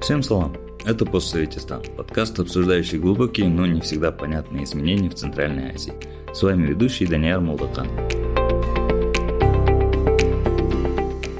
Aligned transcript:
Всем 0.00 0.24
салам! 0.24 0.56
Это 0.84 1.06
«Постсоветистан»– 1.06 1.82
подкаст, 1.96 2.40
обсуждающий 2.40 2.98
глубокие, 2.98 3.48
но 3.48 3.66
не 3.66 3.80
всегда 3.80 4.10
понятные 4.10 4.64
изменения 4.64 5.10
в 5.10 5.14
Центральной 5.14 5.70
Азии. 5.72 5.92
С 6.34 6.42
вами 6.42 6.66
ведущий 6.66 7.06
Даниэр 7.06 7.38
Молдакан. 7.38 7.86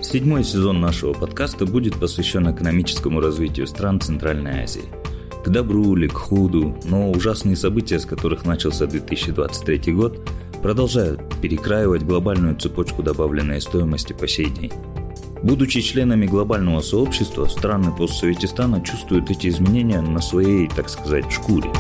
Седьмой 0.01 0.45
сезон 0.45 0.81
нашего 0.81 1.13
подкаста 1.13 1.67
будет 1.67 1.99
посвящен 1.99 2.55
экономическому 2.55 3.21
развитию 3.21 3.67
стран 3.67 4.01
Центральной 4.01 4.63
Азии. 4.63 5.00
К 5.45 5.49
добру 5.49 5.97
или 5.97 6.07
к 6.07 6.15
худу, 6.15 6.77
но 6.85 7.11
ужасные 7.11 7.57
события, 7.57 7.99
с 7.99 8.05
которых 8.05 8.45
начался 8.45 8.87
2023 8.87 9.93
год, 9.93 10.21
продолжают 10.63 11.23
перекраивать 11.41 12.03
глобальную 12.03 12.57
цепочку 12.57 13.03
добавленной 13.03 13.61
стоимости 13.63 14.13
по 14.13 14.29
сей 14.29 14.51
день. 14.51 14.73
Будучи 15.43 15.81
членами 15.81 16.27
глобального 16.27 16.83
сообщества, 16.83 17.47
страны 17.47 17.91
постсоветистана 17.97 18.83
чувствуют 18.83 19.31
эти 19.31 19.49
изменения 19.49 20.03
на 20.03 20.21
своей, 20.21 20.69
так 20.69 20.91
сказать, 20.91 21.33
шкуре. 21.33 21.71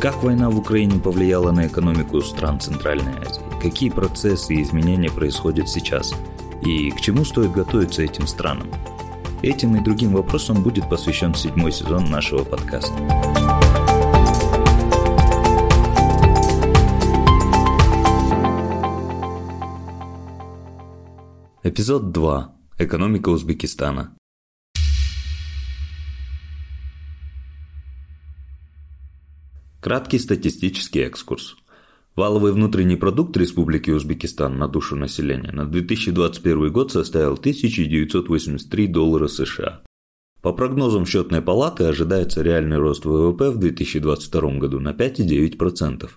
Как 0.00 0.22
война 0.22 0.50
в 0.50 0.58
Украине 0.58 1.00
повлияла 1.00 1.50
на 1.50 1.66
экономику 1.66 2.20
стран 2.20 2.60
Центральной 2.60 3.14
Азии? 3.26 3.42
Какие 3.60 3.90
процессы 3.90 4.54
и 4.54 4.62
изменения 4.62 5.10
происходят 5.10 5.68
сейчас? 5.68 6.14
И 6.62 6.90
к 6.92 7.00
чему 7.00 7.24
стоит 7.24 7.50
готовиться 7.52 8.02
этим 8.02 8.28
странам? 8.28 8.68
Этим 9.44 9.76
и 9.76 9.84
другим 9.84 10.14
вопросам 10.14 10.62
будет 10.62 10.88
посвящен 10.88 11.34
седьмой 11.34 11.70
сезон 11.70 12.06
нашего 12.06 12.44
подкаста. 12.44 12.94
Эпизод 21.62 22.10
2. 22.10 22.56
Экономика 22.78 23.28
Узбекистана. 23.28 24.16
Краткий 29.82 30.20
статистический 30.20 31.00
экскурс. 31.00 31.56
Валовый 32.16 32.52
внутренний 32.52 32.94
продукт 32.94 33.36
Республики 33.36 33.90
Узбекистан 33.90 34.56
на 34.56 34.68
душу 34.68 34.94
населения 34.94 35.50
на 35.50 35.66
2021 35.66 36.70
год 36.70 36.92
составил 36.92 37.32
1983 37.32 38.86
доллара 38.86 39.26
США. 39.26 39.82
По 40.40 40.52
прогнозам 40.52 41.06
счетной 41.06 41.42
палаты 41.42 41.82
ожидается 41.82 42.42
реальный 42.42 42.76
рост 42.76 43.04
ВВП 43.04 43.50
в 43.50 43.58
2022 43.58 44.58
году 44.58 44.78
на 44.78 44.92
5,9%. 44.92 46.08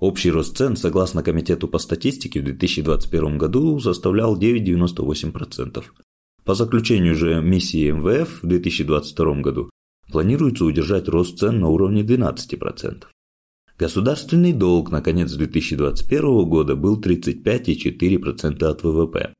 Общий 0.00 0.30
рост 0.30 0.54
цен, 0.54 0.76
согласно 0.76 1.22
Комитету 1.22 1.66
по 1.66 1.78
статистике, 1.78 2.40
в 2.40 2.44
2021 2.44 3.38
году 3.38 3.80
составлял 3.80 4.38
9,98%. 4.38 5.82
По 6.44 6.54
заключению 6.54 7.14
же 7.14 7.40
миссии 7.40 7.90
МВФ 7.90 8.42
в 8.42 8.46
2022 8.46 9.34
году 9.40 9.70
планируется 10.10 10.66
удержать 10.66 11.08
рост 11.08 11.38
цен 11.38 11.58
на 11.58 11.68
уровне 11.68 12.02
12%. 12.02 13.04
Государственный 13.82 14.52
долг 14.52 14.92
на 14.92 15.02
конец 15.02 15.32
2021 15.32 16.48
года 16.48 16.76
был 16.76 17.00
35,4% 17.00 18.62
от 18.62 18.84
ВВП. 18.84 19.34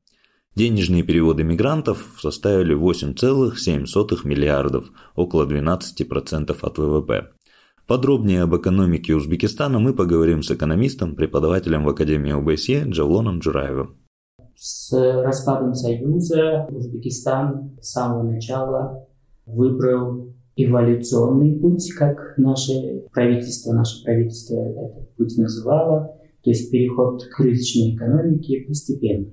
Денежные 0.56 1.04
переводы 1.04 1.44
мигрантов 1.44 2.18
составили 2.18 2.76
8,7 2.76 4.26
миллиардов, 4.26 4.86
около 5.14 5.46
12% 5.46 6.56
от 6.60 6.78
ВВП. 6.78 7.28
Подробнее 7.86 8.42
об 8.42 8.56
экономике 8.56 9.14
Узбекистана 9.14 9.78
мы 9.78 9.94
поговорим 9.94 10.42
с 10.42 10.50
экономистом, 10.50 11.14
преподавателем 11.14 11.84
в 11.84 11.91
Академии 11.91 12.32
ОБСЕ 12.32 12.86
Джавлоном 12.88 13.38
Джураевым. 13.38 13.97
С 14.56 14.92
распадом 14.92 15.72
Союза 15.75 16.66
Узбекистан 16.69 17.76
с 17.81 17.92
самого 17.92 18.25
начала 18.25 19.06
выбрал 19.47 20.34
эволюционный 20.56 21.58
путь, 21.58 21.90
как 21.92 22.34
наше 22.36 23.04
правительство, 23.12 23.72
наше 23.72 24.02
правительство 24.04 24.56
этот 24.56 25.14
путь 25.16 25.36
называло, 25.38 26.16
то 26.42 26.50
есть 26.50 26.70
переход 26.70 27.22
к 27.24 27.38
рыночной 27.38 27.94
экономике 27.94 28.64
постепенно, 28.66 29.30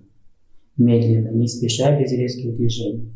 медленно, 0.77 1.29
не 1.29 1.47
спеша, 1.47 1.99
без 1.99 2.11
резких 2.11 2.55
движений. 2.55 3.13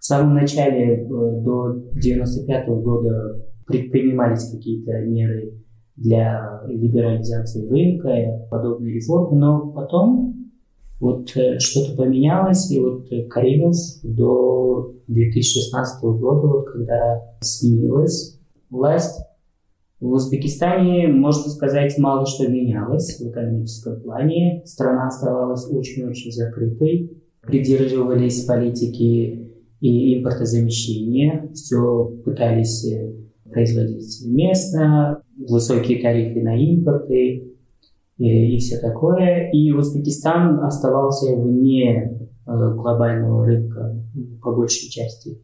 В 0.00 0.04
самом 0.04 0.34
начале, 0.34 0.96
э, 0.96 1.06
до 1.06 1.74
1995 1.92 2.68
года, 2.82 3.46
предпринимались 3.66 4.50
какие-то 4.50 4.92
меры 5.02 5.62
для 5.96 6.62
либерализации 6.66 7.68
рынка, 7.68 8.48
подобные 8.50 8.94
реформы, 8.94 9.38
но 9.38 9.70
потом 9.70 10.50
вот 10.98 11.30
э, 11.36 11.58
что-то 11.60 11.96
поменялось, 11.96 12.70
и 12.72 12.80
вот 12.80 13.08
Каримов 13.30 13.76
до 14.02 14.92
2016 15.12 16.02
года, 16.02 16.46
вот 16.46 16.70
когда 16.70 17.22
сменилась 17.40 18.38
власть, 18.70 19.18
в 20.02 20.10
Узбекистане, 20.10 21.06
можно 21.06 21.48
сказать, 21.48 21.96
мало 21.96 22.26
что 22.26 22.48
менялось 22.48 23.20
в 23.20 23.30
экономическом 23.30 24.00
плане. 24.00 24.62
Страна 24.64 25.06
оставалась 25.06 25.64
очень-очень 25.70 26.32
закрытой. 26.32 27.22
Придерживались 27.40 28.44
политики 28.44 29.52
и 29.80 30.18
импортозамещения. 30.18 31.50
Все 31.54 32.04
пытались 32.24 32.84
э, 32.84 33.12
производить 33.48 34.24
местно, 34.26 35.22
высокие 35.36 36.02
тарифы 36.02 36.42
на 36.42 36.56
импорты 36.56 37.52
и, 38.18 38.56
и 38.56 38.58
все 38.58 38.78
такое. 38.78 39.50
И 39.52 39.70
Узбекистан 39.70 40.64
оставался 40.64 41.36
вне 41.36 41.92
э, 41.94 42.26
глобального 42.46 43.46
рынка 43.46 44.02
по 44.42 44.52
большей 44.52 44.90
части. 44.90 45.38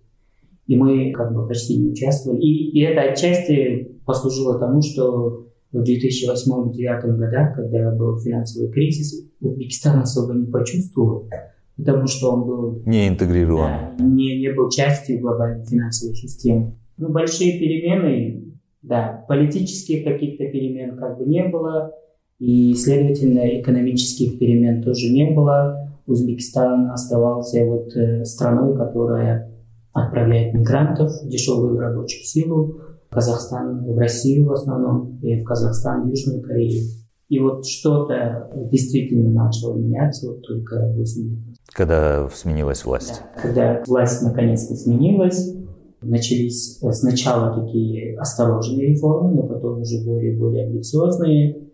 И 0.66 0.76
мы 0.76 1.12
как 1.12 1.32
бы 1.32 1.46
почти 1.46 1.78
не 1.78 1.90
участвовали. 1.92 2.40
И, 2.40 2.78
и 2.78 2.80
это 2.82 3.12
отчасти 3.12 3.98
послужило 4.04 4.58
тому, 4.58 4.82
что 4.82 5.46
в 5.72 5.82
2008-2009 5.82 7.16
годах, 7.16 7.54
когда 7.56 7.90
был 7.94 8.18
финансовый 8.18 8.70
кризис, 8.70 9.30
Узбекистан 9.40 10.00
особо 10.00 10.34
не 10.34 10.46
почувствовал, 10.46 11.28
потому 11.76 12.06
что 12.06 12.32
он 12.32 12.46
был... 12.46 12.82
Не 12.86 13.08
интегрирован. 13.08 13.70
Да, 13.98 14.04
не, 14.04 14.40
не 14.40 14.52
был 14.52 14.68
частью 14.70 15.20
глобальной 15.20 15.64
финансовой 15.64 16.14
системы. 16.16 16.74
Ну, 16.96 17.10
большие 17.10 17.58
перемены, 17.58 18.54
да, 18.82 19.24
политических 19.28 20.04
каких-то 20.04 20.44
перемен 20.46 20.96
как 20.96 21.18
бы 21.18 21.24
не 21.24 21.44
было, 21.44 21.92
и, 22.38 22.74
следовательно, 22.74 23.60
экономических 23.60 24.38
перемен 24.38 24.82
тоже 24.82 25.08
не 25.10 25.30
было. 25.30 25.87
Узбекистан 26.08 26.90
оставался 26.90 27.64
вот 27.64 27.94
э, 27.96 28.24
страной, 28.24 28.76
которая 28.76 29.52
отправляет 29.92 30.54
мигрантов, 30.54 31.12
дешевую 31.24 31.78
рабочую 31.78 32.24
силу, 32.24 32.80
в 33.10 33.14
Казахстан, 33.14 33.84
в 33.84 33.98
Россию 33.98 34.46
в 34.46 34.52
основном, 34.52 35.18
и 35.22 35.40
в 35.40 35.44
Казахстан, 35.44 36.06
в 36.06 36.10
Южную 36.10 36.42
Корею. 36.42 36.82
И 37.28 37.38
вот 37.38 37.66
что-то 37.66 38.50
действительно 38.70 39.30
начало 39.30 39.76
меняться 39.76 40.28
вот 40.28 40.42
только 40.42 40.76
в 40.92 40.96
8 40.96 41.30
лет. 41.30 41.38
Когда 41.72 42.28
сменилась 42.30 42.84
власть? 42.84 43.20
Да, 43.34 43.42
когда 43.42 43.82
власть 43.86 44.22
наконец-то 44.22 44.74
сменилась, 44.74 45.54
начались 46.00 46.78
сначала 46.78 47.62
такие 47.62 48.18
осторожные 48.18 48.88
реформы, 48.88 49.34
но 49.34 49.42
потом 49.42 49.82
уже 49.82 50.02
более-более 50.04 50.66
амбициозные 50.66 51.68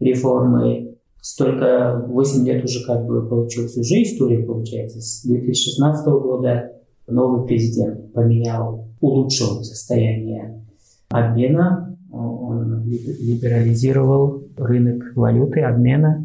реформы. 0.00 0.85
Столько, 1.28 2.04
8 2.06 2.46
лет 2.46 2.64
уже 2.64 2.86
как 2.86 3.04
бы 3.04 3.28
получилась 3.28 3.76
уже 3.76 4.00
история, 4.00 4.44
получается. 4.44 5.00
С 5.00 5.24
2016 5.24 6.06
года 6.06 6.70
новый 7.08 7.44
президент 7.48 8.12
поменял, 8.12 8.86
улучшил 9.00 9.64
состояние 9.64 10.64
обмена, 11.08 11.98
он 12.12 12.84
либерализировал 12.86 14.44
рынок 14.56 15.02
валюты, 15.16 15.62
обмена, 15.62 16.24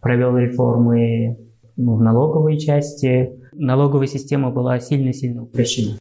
провел 0.00 0.36
реформы 0.36 1.38
ну, 1.76 1.94
в 1.94 2.02
налоговой 2.02 2.58
части. 2.58 3.38
Налоговая 3.52 4.08
система 4.08 4.50
была 4.50 4.80
сильно-сильно 4.80 5.44
упрощена. 5.44 6.00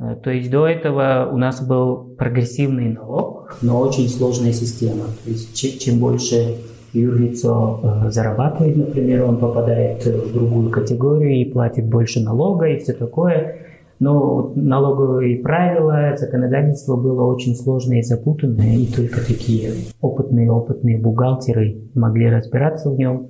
Э, 0.00 0.16
то 0.20 0.30
есть 0.30 0.50
до 0.50 0.66
этого 0.66 1.30
у 1.32 1.36
нас 1.36 1.64
был 1.64 2.16
прогрессивный 2.18 2.88
налог, 2.88 3.58
но 3.62 3.78
очень 3.78 4.08
сложная 4.08 4.52
система. 4.52 5.04
То 5.24 5.30
есть 5.30 5.80
чем 5.80 6.00
больше 6.00 6.56
юрлицо 6.92 7.80
э, 7.82 8.10
зарабатывает, 8.10 8.76
например, 8.76 9.24
он 9.24 9.38
попадает 9.38 10.04
в 10.04 10.32
другую 10.32 10.70
категорию 10.70 11.40
и 11.40 11.50
платит 11.50 11.86
больше 11.86 12.20
налога 12.20 12.66
и 12.66 12.78
все 12.78 12.92
такое. 12.92 13.56
Но 14.00 14.52
налоговые 14.54 15.38
правила, 15.38 16.16
законодательство 16.16 16.96
было 16.96 17.24
очень 17.24 17.56
сложное 17.56 17.98
и 17.98 18.02
запутанное, 18.02 18.76
и 18.76 18.86
только 18.86 19.26
такие 19.26 19.72
опытные-опытные 20.00 20.98
бухгалтеры 20.98 21.78
могли 21.94 22.30
разбираться 22.30 22.90
в 22.90 22.96
нем. 22.96 23.28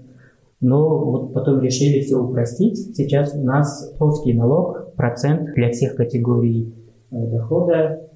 Но 0.61 0.99
вот 0.99 1.33
потом 1.33 1.61
решили 1.63 2.03
все 2.03 2.17
упростить. 2.17 2.97
Сейчас 2.97 3.35
у 3.35 3.43
нас 3.43 3.95
плоский 3.99 4.35
налог 4.35 4.95
процент 4.95 5.55
для 5.55 5.71
всех 5.71 5.95
категорий 5.95 6.75
дохода. 7.11 8.08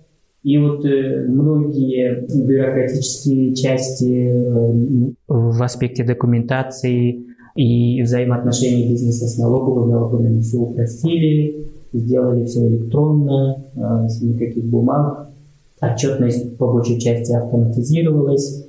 И 0.45 0.59
вот 0.59 0.85
многие 0.85 2.27
бюрократические 2.45 3.55
части 3.55 4.33
в 5.29 5.63
аспекте 5.63 6.03
документации 6.03 7.23
и 7.55 8.03
взаимоотношений 8.03 8.89
бизнеса 8.89 9.29
с 9.29 9.39
налоговыми 9.39 9.95
органами 9.95 10.41
все 10.41 10.59
упростили, 10.59 11.67
сделали 11.93 12.45
все 12.47 12.67
электронно, 12.67 13.63
никаких 14.21 14.65
бумаг, 14.65 15.29
отчетность 15.81 16.57
по 16.57 16.73
большей 16.73 16.99
части 16.99 17.33
автоматизировалась. 17.33 18.67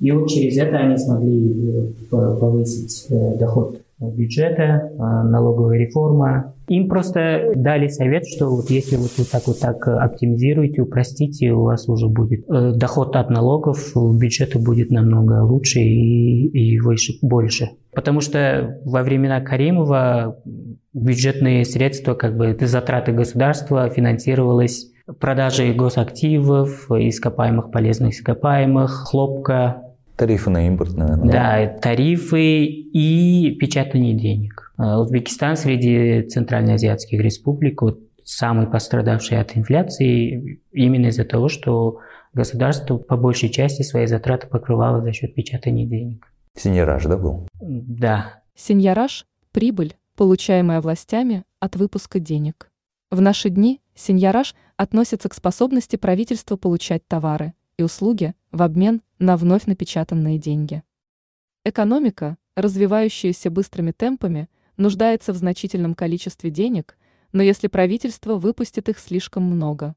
И 0.00 0.10
вот 0.10 0.28
через 0.28 0.56
это 0.56 0.76
они 0.78 0.96
смогли 0.98 1.94
повысить 2.10 3.06
доход 3.38 3.78
бюджета, 4.10 4.90
налоговая 4.98 5.78
реформа. 5.78 6.54
Им 6.68 6.88
просто 6.88 7.52
дали 7.54 7.88
совет, 7.88 8.24
что 8.26 8.48
вот 8.48 8.70
если 8.70 8.96
вот 8.96 9.10
вы 9.18 9.24
так 9.24 9.46
вот 9.46 9.60
так 9.60 9.86
оптимизируете, 9.86 10.82
упростите, 10.82 11.52
у 11.52 11.62
вас 11.62 11.88
уже 11.88 12.08
будет 12.08 12.48
э, 12.48 12.72
доход 12.74 13.14
от 13.16 13.30
налогов, 13.30 13.92
бюджета 13.94 14.58
будет 14.58 14.90
намного 14.90 15.42
лучше 15.44 15.80
и, 15.80 16.46
и 16.48 16.78
выше, 16.80 17.14
больше. 17.20 17.70
Потому 17.94 18.20
что 18.20 18.78
во 18.84 19.02
времена 19.02 19.40
Каримова 19.40 20.38
бюджетные 20.94 21.64
средства, 21.64 22.14
как 22.14 22.36
бы 22.36 22.56
затраты 22.60 23.12
государства 23.12 23.88
финансировалось 23.90 24.92
продажей 25.20 25.74
госактивов, 25.74 26.90
ископаемых 26.90 27.70
полезных 27.70 28.14
ископаемых, 28.14 28.90
хлопка, 29.08 29.82
Тарифы 30.22 30.50
на 30.50 30.68
импорт, 30.68 30.94
наверное. 30.94 31.32
Да, 31.32 31.78
тарифы 31.80 32.64
и 32.64 33.56
печатание 33.58 34.14
денег. 34.14 34.72
Э, 34.78 34.98
Узбекистан 34.98 35.56
среди 35.56 36.22
центральноазиатских 36.28 37.20
республик 37.20 37.82
вот, 37.82 37.98
самый 38.22 38.68
пострадавший 38.68 39.40
от 39.40 39.56
инфляции 39.56 40.60
именно 40.70 41.06
из-за 41.06 41.24
того, 41.24 41.48
что 41.48 41.98
государство 42.34 42.98
по 42.98 43.16
большей 43.16 43.48
части 43.48 43.82
свои 43.82 44.06
затраты 44.06 44.46
покрывало 44.46 45.02
за 45.02 45.12
счет 45.12 45.34
печатания 45.34 45.88
денег. 45.88 46.32
Синьяраж, 46.54 47.02
да, 47.06 47.16
был? 47.16 47.48
Да. 47.60 48.42
Синьяраж– 48.54 49.26
прибыль, 49.50 49.96
получаемая 50.16 50.80
властями 50.80 51.42
от 51.58 51.74
выпуска 51.74 52.20
денег. 52.20 52.70
В 53.10 53.20
наши 53.20 53.50
дни 53.50 53.80
синьяраж 53.96 54.54
относится 54.76 55.28
к 55.28 55.34
способности 55.34 55.96
правительства 55.96 56.54
получать 56.54 57.04
товары 57.08 57.54
и 57.76 57.82
услуги 57.82 58.34
в 58.52 58.62
обмен 58.62 59.02
на 59.22 59.36
вновь 59.36 59.66
напечатанные 59.66 60.36
деньги. 60.36 60.82
Экономика, 61.64 62.36
развивающаяся 62.56 63.50
быстрыми 63.50 63.92
темпами, 63.92 64.48
нуждается 64.76 65.32
в 65.32 65.36
значительном 65.36 65.94
количестве 65.94 66.50
денег, 66.50 66.98
но 67.30 67.42
если 67.42 67.68
правительство 67.68 68.34
выпустит 68.34 68.88
их 68.88 68.98
слишком 68.98 69.44
много, 69.44 69.94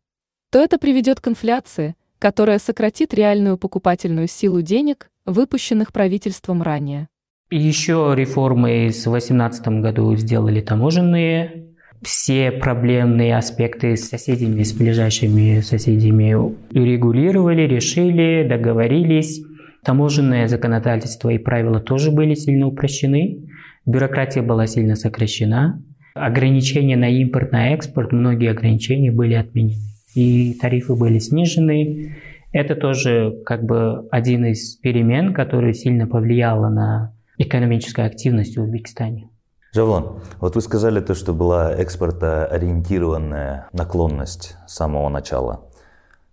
то 0.51 0.60
это 0.60 0.77
приведет 0.77 1.22
к 1.22 1.27
инфляции, 1.27 1.95
которая 2.19 2.60
сократит 2.60 3.13
реальную 3.13 3.57
покупательную 3.57 4.27
силу 4.27 4.62
денег, 4.62 5.10
выпущенных 5.25 5.92
правительством 5.92 6.62
ранее. 6.62 7.10
Еще 7.50 8.13
реформы 8.16 8.89
в 8.89 9.04
2018 9.04 9.68
году 9.81 10.16
сделали 10.16 10.62
таможенные 10.62 11.75
все 12.06 12.52
проблемные 12.52 13.36
аспекты 13.36 13.98
с 13.98 14.07
соседями, 14.07 14.62
с 14.62 14.74
ближайшими 14.74 15.62
соседями 15.62 16.34
урегулировали, 16.34 17.63
решили, 17.63 18.48
договорились. 18.48 19.44
Таможенное 19.84 20.48
законодательство 20.48 21.30
и 21.30 21.40
правила 21.40 21.80
тоже 21.80 22.12
были 22.12 22.36
сильно 22.36 22.68
упрощены. 22.68 23.50
Бюрократия 23.86 24.44
была 24.44 24.68
сильно 24.68 24.96
сокращена. 24.96 25.81
Ограничения 26.13 26.96
на 26.96 27.10
импорт, 27.10 27.52
на 27.52 27.74
экспорт, 27.74 28.12
многие 28.12 28.51
ограничения 28.51 29.12
были 29.12 29.34
отменены. 29.34 29.81
И 30.13 30.54
тарифы 30.62 30.96
были 30.96 31.18
снижены. 31.19 32.16
Это 32.51 32.75
тоже 32.75 33.36
как 33.46 33.66
бы 33.66 34.08
один 34.12 34.46
из 34.46 34.75
перемен, 34.75 35.34
который 35.34 35.74
сильно 35.74 36.08
повлиял 36.08 36.69
на 36.69 37.13
экономическую 37.38 38.06
активность 38.06 38.58
в 38.58 38.62
Узбекистане. 38.62 39.30
Жавлон, 39.75 40.22
вот 40.39 40.56
вы 40.56 40.62
сказали 40.62 41.01
то, 41.01 41.13
что 41.16 41.33
была 41.33 41.74
экспортоориентированная 41.74 43.68
наклонность 43.74 44.56
с 44.68 44.74
самого 44.74 45.10
начала. 45.10 45.66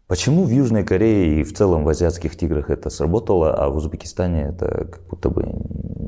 Почему 0.06 0.44
в 0.44 0.50
Южной 0.50 0.84
Корее 0.84 1.40
и 1.40 1.42
в 1.42 1.52
целом 1.52 1.82
в 1.82 1.88
азиатских 1.88 2.36
тиграх 2.36 2.70
это 2.70 2.88
сработало, 2.88 3.52
а 3.52 3.68
в 3.68 3.74
Узбекистане 3.74 4.42
это 4.44 4.86
как 4.92 5.00
будто 5.08 5.28
бы 5.28 5.42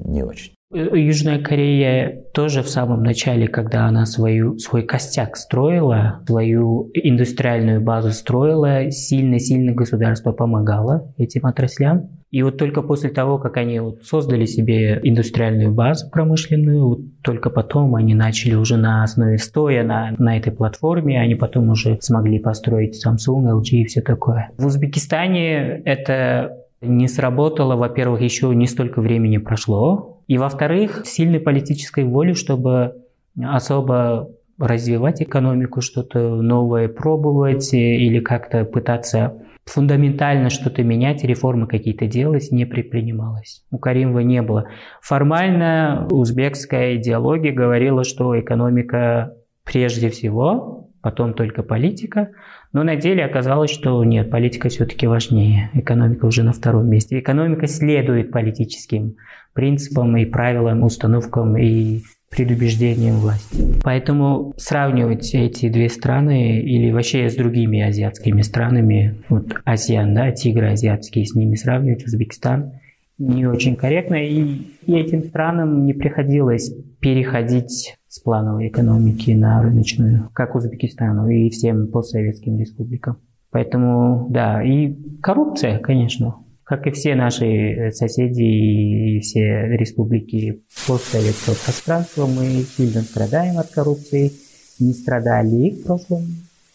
не 0.04 0.22
очень? 0.22 0.53
Южная 0.72 1.40
Корея 1.40 2.24
тоже 2.32 2.62
в 2.62 2.68
самом 2.68 3.02
начале, 3.02 3.46
когда 3.46 3.86
она 3.86 4.06
свою, 4.06 4.58
свой 4.58 4.82
костяк 4.82 5.36
строила, 5.36 6.22
свою 6.26 6.90
индустриальную 6.94 7.80
базу 7.80 8.10
строила, 8.10 8.90
сильно-сильно 8.90 9.72
государство 9.72 10.32
помогало 10.32 11.12
этим 11.16 11.46
отраслям. 11.46 12.08
И 12.34 12.42
вот 12.42 12.58
только 12.58 12.82
после 12.82 13.10
того, 13.10 13.38
как 13.38 13.56
они 13.58 13.78
вот 13.78 14.02
создали 14.02 14.44
себе 14.44 14.98
индустриальную 15.04 15.72
базу 15.72 16.10
промышленную, 16.10 16.88
вот 16.88 17.00
только 17.22 17.48
потом 17.48 17.94
они 17.94 18.14
начали 18.14 18.56
уже 18.56 18.76
на 18.76 19.04
основе 19.04 19.38
стоя 19.38 19.84
на, 19.84 20.16
на 20.18 20.36
этой 20.36 20.52
платформе, 20.52 21.20
они 21.20 21.36
потом 21.36 21.68
уже 21.68 21.96
смогли 22.00 22.40
построить 22.40 23.00
Samsung, 23.06 23.52
LG 23.52 23.68
и 23.70 23.84
все 23.84 24.00
такое. 24.00 24.50
В 24.58 24.66
Узбекистане 24.66 25.82
это 25.84 26.63
не 26.86 27.08
сработало, 27.08 27.76
во-первых, 27.76 28.20
еще 28.20 28.54
не 28.54 28.66
столько 28.66 29.00
времени 29.00 29.38
прошло, 29.38 30.22
и 30.26 30.38
во-вторых, 30.38 31.02
сильной 31.04 31.40
политической 31.40 32.04
воли, 32.04 32.32
чтобы 32.32 32.94
особо 33.42 34.30
развивать 34.58 35.20
экономику, 35.22 35.80
что-то 35.80 36.36
новое 36.40 36.88
пробовать 36.88 37.74
или 37.74 38.20
как-то 38.20 38.64
пытаться 38.64 39.40
фундаментально 39.64 40.50
что-то 40.50 40.82
менять, 40.82 41.24
реформы 41.24 41.66
какие-то 41.66 42.06
делать 42.06 42.48
не 42.50 42.64
предпринималось. 42.64 43.64
У 43.70 43.78
Каримова 43.78 44.20
не 44.20 44.42
было. 44.42 44.68
Формально 45.00 46.06
узбекская 46.10 46.96
идеология 46.96 47.52
говорила, 47.52 48.04
что 48.04 48.38
экономика 48.38 49.34
прежде 49.64 50.10
всего, 50.10 50.90
потом 51.04 51.34
только 51.34 51.62
политика, 51.62 52.30
но 52.72 52.82
на 52.82 52.96
деле 52.96 53.26
оказалось, 53.26 53.70
что 53.70 54.02
нет, 54.04 54.30
политика 54.30 54.70
все-таки 54.70 55.06
важнее, 55.06 55.68
экономика 55.74 56.24
уже 56.24 56.42
на 56.42 56.54
втором 56.54 56.88
месте. 56.88 57.18
Экономика 57.18 57.66
следует 57.66 58.30
политическим 58.30 59.16
принципам 59.52 60.16
и 60.16 60.24
правилам, 60.24 60.82
установкам 60.82 61.58
и 61.58 62.00
предубеждением 62.30 63.16
власти. 63.16 63.54
Поэтому 63.84 64.54
сравнивать 64.56 65.34
эти 65.34 65.68
две 65.68 65.90
страны 65.90 66.60
или 66.62 66.90
вообще 66.90 67.28
с 67.28 67.36
другими 67.36 67.82
азиатскими 67.82 68.40
странами, 68.40 69.16
вот 69.28 69.60
ASEAN, 69.66 70.14
да, 70.14 70.32
тигры 70.32 70.70
азиатские, 70.70 71.26
с 71.26 71.34
ними 71.34 71.54
сравнивать, 71.54 72.06
Узбекистан, 72.06 72.72
не 73.18 73.46
очень 73.46 73.76
корректно. 73.76 74.26
И, 74.26 74.40
и 74.86 74.96
этим 74.96 75.22
странам 75.24 75.84
не 75.84 75.92
приходилось 75.92 76.74
переходить 77.00 77.94
с 78.14 78.20
плановой 78.20 78.68
экономики 78.68 79.32
на 79.32 79.60
рыночную, 79.60 80.30
как 80.34 80.54
Узбекистану 80.54 81.28
и 81.28 81.50
всем 81.50 81.88
постсоветским 81.88 82.56
республикам. 82.60 83.16
Поэтому, 83.50 84.28
да, 84.30 84.62
и 84.62 84.94
коррупция, 85.20 85.80
конечно, 85.80 86.36
как 86.62 86.86
и 86.86 86.92
все 86.92 87.16
наши 87.16 87.44
э, 87.44 87.90
соседи 87.90 89.16
и 89.16 89.18
все 89.18 89.66
республики 89.76 90.62
постсоветского 90.86 91.54
пространства, 91.54 92.26
мы 92.26 92.62
сильно 92.76 93.00
страдаем 93.00 93.58
от 93.58 93.70
коррупции, 93.72 94.30
не 94.78 94.92
страдали 94.92 95.70
в 95.70 95.84
прошлом 95.84 96.22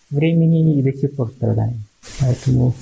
времени 0.10 0.78
и 0.78 0.84
до 0.84 0.92
сих 0.92 1.16
пор 1.16 1.30
страдаем. 1.30 1.86
Поэтому 2.20 2.74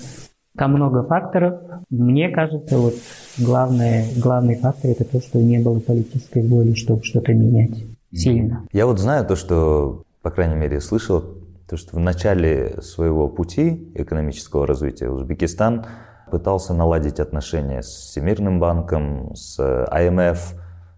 там 0.57 0.73
много 0.73 1.03
факторов. 1.03 1.61
Мне 1.91 2.29
кажется, 2.29 2.79
вот 2.79 2.95
главное, 3.37 4.05
главный 4.17 4.55
фактор 4.55 4.89
это 4.89 5.03
то, 5.05 5.21
что 5.21 5.37
не 5.37 5.59
было 5.59 5.79
политической 5.79 6.41
воли, 6.41 6.73
чтобы 6.73 7.03
что-то 7.03 7.35
менять 7.35 7.83
сильно. 8.17 8.67
Я 8.71 8.85
вот 8.85 8.99
знаю 8.99 9.25
то, 9.25 9.35
что, 9.35 10.03
по 10.21 10.31
крайней 10.31 10.55
мере, 10.55 10.81
слышал, 10.81 11.23
то, 11.69 11.77
что 11.77 11.97
в 11.97 11.99
начале 11.99 12.81
своего 12.81 13.27
пути 13.27 13.91
экономического 13.95 14.65
развития 14.65 15.09
Узбекистан 15.09 15.85
пытался 16.31 16.73
наладить 16.73 17.19
отношения 17.19 17.81
с 17.81 17.87
Всемирным 17.87 18.59
банком, 18.59 19.35
с 19.35 19.59
IMF, 19.59 20.39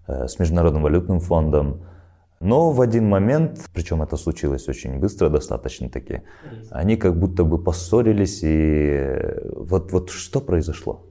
э, 0.07 0.27
с 0.27 0.39
Международным 0.39 0.83
валютным 0.83 1.19
фондом. 1.19 1.81
Но 2.39 2.71
в 2.71 2.81
один 2.81 3.07
момент, 3.09 3.59
причем 3.73 4.01
это 4.01 4.15
случилось 4.15 4.67
очень 4.69 4.99
быстро 4.99 5.29
достаточно 5.29 5.89
таки, 5.89 6.21
они 6.71 6.95
как 6.95 7.19
будто 7.19 7.43
бы 7.43 7.61
поссорились, 7.61 8.39
и 8.43 9.07
вот, 9.55 9.91
вот 9.91 10.09
что 10.09 10.39
произошло? 10.39 11.05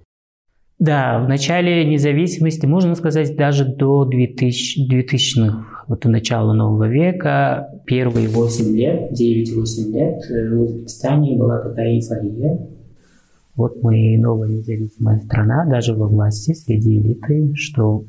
Да, 0.79 1.19
в 1.19 1.29
начале 1.29 1.85
независимости, 1.85 2.65
можно 2.65 2.95
сказать, 2.95 3.37
даже 3.37 3.65
до 3.65 4.05
2000, 4.05 4.89
2000-х, 4.89 5.78
вот 5.89 6.01
до 6.01 6.09
начала 6.11 6.53
нового 6.53 6.89
века, 6.89 7.81
первые 7.87 8.29
8 8.29 8.77
лет, 8.77 9.13
9-8 9.13 9.93
лет 9.93 10.31
э, 10.31 10.55
в 10.55 10.63
Узбекистане 10.63 11.37
была 11.39 11.59
такая 11.61 11.95
эйфория, 11.95 12.69
вот 13.57 13.83
мы 13.83 14.17
новая 14.19 14.49
независимая 14.49 15.19
страна, 15.21 15.67
даже 15.69 15.95
во 15.95 16.07
власти, 16.07 16.53
среди 16.53 17.01
элиты, 17.01 17.55
что 17.57 18.05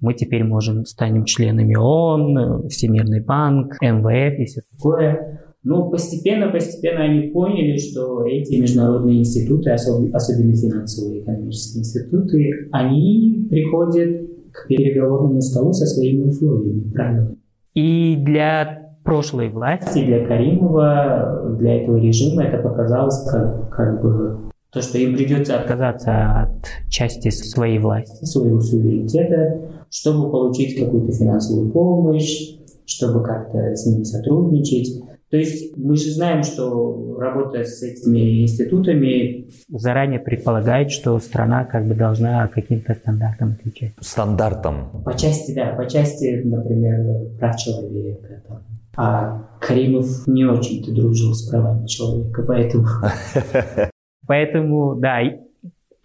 мы 0.00 0.14
теперь 0.14 0.44
можем 0.44 0.86
станем 0.86 1.24
членами 1.24 1.74
ООН, 1.74 2.68
Всемирный 2.68 3.20
банк, 3.20 3.74
МВФ 3.82 4.38
и 4.38 4.44
все 4.46 4.62
такое. 4.74 5.42
Но 5.64 5.90
постепенно-постепенно 5.90 7.04
они 7.04 7.28
поняли, 7.28 7.76
что 7.76 8.24
эти 8.24 8.54
международные 8.54 9.18
институты, 9.18 9.70
особенно 9.70 10.56
финансовые 10.56 11.22
экономические 11.22 11.80
институты, 11.80 12.68
они 12.72 13.48
приходят 13.50 14.35
к 14.56 14.68
переговорному 14.68 15.40
столу 15.40 15.72
со 15.72 15.86
своими 15.86 16.24
условиями, 16.24 16.90
правилами. 16.90 17.36
И 17.74 18.16
для 18.16 18.92
прошлой 19.04 19.50
власти, 19.50 20.04
для 20.04 20.26
Каримова, 20.26 21.56
для 21.58 21.82
этого 21.82 21.96
режима 21.96 22.44
это 22.44 22.62
показалось 22.62 23.22
как, 23.30 23.70
как 23.70 24.02
бы 24.02 24.38
то, 24.72 24.82
что 24.82 24.98
им 24.98 25.14
придется 25.14 25.58
отказаться 25.58 26.42
от 26.42 26.90
части 26.90 27.30
своей 27.30 27.78
власти, 27.78 28.24
своего 28.24 28.60
суверенитета, 28.60 29.60
чтобы 29.90 30.30
получить 30.30 30.78
какую-то 30.78 31.12
финансовую 31.12 31.70
помощь, 31.70 32.56
чтобы 32.84 33.22
как-то 33.22 33.74
с 33.74 33.86
ними 33.86 34.04
сотрудничать. 34.04 35.02
То 35.30 35.36
есть 35.36 35.76
мы 35.76 35.96
же 35.96 36.12
знаем, 36.12 36.44
что 36.44 37.16
работа 37.18 37.64
с 37.64 37.82
этими 37.82 38.42
институтами 38.42 39.48
заранее 39.68 40.20
предполагает, 40.20 40.92
что 40.92 41.18
страна 41.18 41.64
как 41.64 41.86
бы 41.86 41.94
должна 41.94 42.46
каким-то 42.48 42.94
стандартам 42.94 43.56
отвечать. 43.58 43.94
Стандартам? 44.00 45.02
По 45.04 45.14
части, 45.14 45.52
да, 45.52 45.72
по 45.74 45.88
части, 45.88 46.42
например, 46.44 47.36
прав 47.38 47.56
человека. 47.56 48.42
Там. 48.46 48.62
А 48.96 49.58
Каримов 49.60 50.26
не 50.26 50.44
очень-то 50.44 50.92
дружил 50.92 51.34
с 51.34 51.48
правами 51.48 51.86
человека, 51.86 52.42
поэтому... 52.46 52.86
Поэтому, 54.28 54.96
да, 54.96 55.20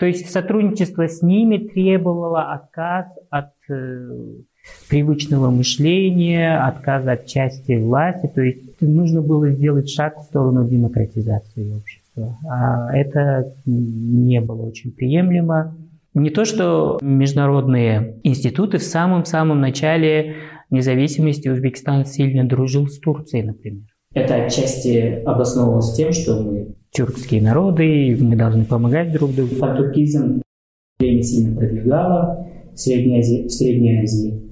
то 0.01 0.07
есть 0.07 0.31
сотрудничество 0.31 1.07
с 1.07 1.21
ними 1.21 1.57
требовало 1.57 2.53
отказ 2.53 3.07
от 3.29 3.51
э, 3.69 4.09
привычного 4.89 5.51
мышления, 5.51 6.57
отказ 6.57 7.05
от 7.07 7.27
части 7.27 7.77
власти. 7.77 8.27
То 8.33 8.41
есть 8.41 8.70
нужно 8.85 9.21
было 9.21 9.49
сделать 9.51 9.89
шаг 9.89 10.17
в 10.17 10.23
сторону 10.23 10.67
демократизации 10.67 11.73
общества. 11.73 12.37
А 12.49 12.95
это 12.95 13.53
не 13.65 14.41
было 14.41 14.63
очень 14.63 14.91
приемлемо. 14.91 15.75
Не 16.13 16.29
то, 16.29 16.43
что 16.43 16.99
международные 17.01 18.19
институты 18.23 18.77
в 18.77 18.83
самом-самом 18.83 19.61
начале 19.61 20.35
независимости 20.69 21.47
Узбекистан 21.47 22.05
сильно 22.05 22.47
дружил 22.47 22.87
с 22.87 22.99
Турцией, 22.99 23.43
например. 23.43 23.83
Это 24.13 24.35
отчасти 24.45 25.21
обосновывалось 25.25 25.93
тем, 25.93 26.11
что 26.11 26.41
мы 26.41 26.75
тюркские 26.91 27.41
народы, 27.41 28.17
мы 28.19 28.35
должны 28.35 28.65
помогать 28.65 29.13
друг 29.13 29.33
другу. 29.33 29.55
Пантуркизм 29.55 30.41
время 30.99 31.23
сильно 31.23 31.57
продвигало 31.57 32.47
в 32.73 32.77
Средней 32.77 33.19
Азии. 33.19 33.47
В 33.47 33.51
Средней 33.51 34.01
Азии. 34.01 34.50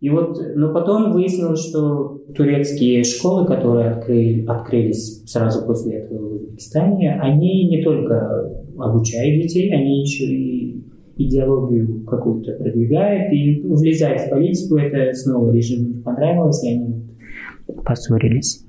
И 0.00 0.10
вот, 0.10 0.38
но 0.54 0.72
потом 0.72 1.12
выяснилось, 1.12 1.68
что 1.68 2.20
турецкие 2.34 3.02
школы, 3.02 3.46
которые 3.46 3.90
открыли, 3.90 4.46
открылись 4.46 5.24
сразу 5.26 5.66
после 5.66 5.98
этого 5.98 6.28
в 6.28 6.32
Узбекистане, 6.34 7.18
они 7.20 7.68
не 7.68 7.82
только 7.82 8.48
обучают 8.78 9.42
детей, 9.42 9.72
они 9.74 10.02
еще 10.02 10.24
и 10.24 10.84
идеологию 11.16 12.04
какую-то 12.04 12.52
продвигают 12.52 13.32
и 13.32 13.60
влезают 13.64 14.22
в 14.22 14.30
политику. 14.30 14.76
Это 14.76 15.12
снова 15.14 15.52
режиму 15.52 15.88
не 15.88 16.02
понравилось, 16.02 16.62
и 16.62 16.68
они 16.68 17.02
поссорились. 17.84 18.64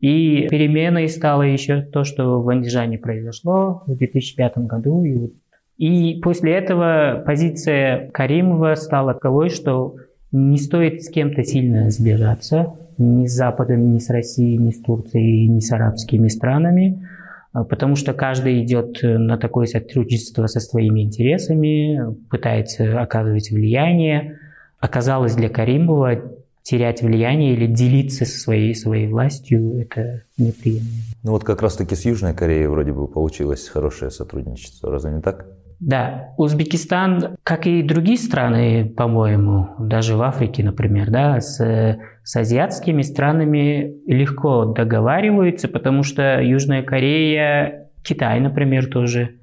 И 0.00 0.48
переменой 0.50 1.08
стало 1.08 1.42
еще 1.42 1.82
то, 1.82 2.02
что 2.02 2.42
в 2.42 2.48
Андижане 2.48 2.98
произошло 2.98 3.82
в 3.86 3.96
2005 3.96 4.58
году. 4.58 5.04
И, 5.04 5.14
вот. 5.14 5.30
и 5.78 6.20
после 6.20 6.54
этого 6.54 7.22
позиция 7.24 8.10
Каримова 8.10 8.74
стала 8.74 9.14
таковой, 9.14 9.48
что 9.48 9.94
не 10.32 10.58
стоит 10.58 11.02
с 11.02 11.10
кем-то 11.10 11.44
сильно 11.44 11.90
сближаться, 11.90 12.74
ни 12.98 13.26
с 13.26 13.32
Западом, 13.32 13.92
ни 13.92 13.98
с 13.98 14.08
Россией, 14.10 14.56
ни 14.56 14.70
с 14.70 14.80
Турцией, 14.80 15.46
ни 15.48 15.60
с 15.60 15.70
арабскими 15.72 16.28
странами, 16.28 17.06
а, 17.52 17.64
потому 17.64 17.96
что 17.96 18.14
каждый 18.14 18.62
идет 18.64 18.98
на 19.02 19.36
такое 19.36 19.66
сотрудничество 19.66 20.46
со 20.46 20.60
своими 20.60 21.02
интересами, 21.02 22.14
пытается 22.30 23.00
оказывать 23.00 23.50
влияние. 23.50 24.38
Оказалось 24.80 25.34
для 25.34 25.48
Каримова 25.48 26.22
терять 26.62 27.02
влияние 27.02 27.54
или 27.54 27.66
делиться 27.66 28.24
со 28.24 28.38
своей, 28.38 28.74
своей 28.74 29.08
властью, 29.08 29.80
это 29.80 30.22
неприемлемо. 30.38 30.88
Ну 31.24 31.32
вот 31.32 31.44
как 31.44 31.60
раз-таки 31.60 31.94
с 31.94 32.04
Южной 32.04 32.34
Кореей 32.34 32.66
вроде 32.66 32.92
бы 32.92 33.06
получилось 33.06 33.68
хорошее 33.68 34.10
сотрудничество, 34.10 34.90
разве 34.90 35.12
не 35.12 35.20
так? 35.20 35.46
Да, 35.84 36.32
Узбекистан, 36.36 37.38
как 37.42 37.66
и 37.66 37.82
другие 37.82 38.16
страны, 38.16 38.88
по-моему, 38.96 39.70
даже 39.80 40.16
в 40.16 40.22
Африке, 40.22 40.62
например, 40.62 41.10
да, 41.10 41.40
с, 41.40 41.98
с 42.22 42.36
азиатскими 42.36 43.02
странами 43.02 43.92
легко 44.06 44.64
договариваются, 44.64 45.66
потому 45.66 46.04
что 46.04 46.40
Южная 46.40 46.84
Корея, 46.84 47.88
Китай, 48.04 48.38
например, 48.38 48.86
тоже. 48.86 49.40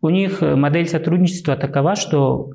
У 0.00 0.08
них 0.08 0.40
модель 0.40 0.88
сотрудничества 0.88 1.56
такова, 1.56 1.94
что 1.94 2.52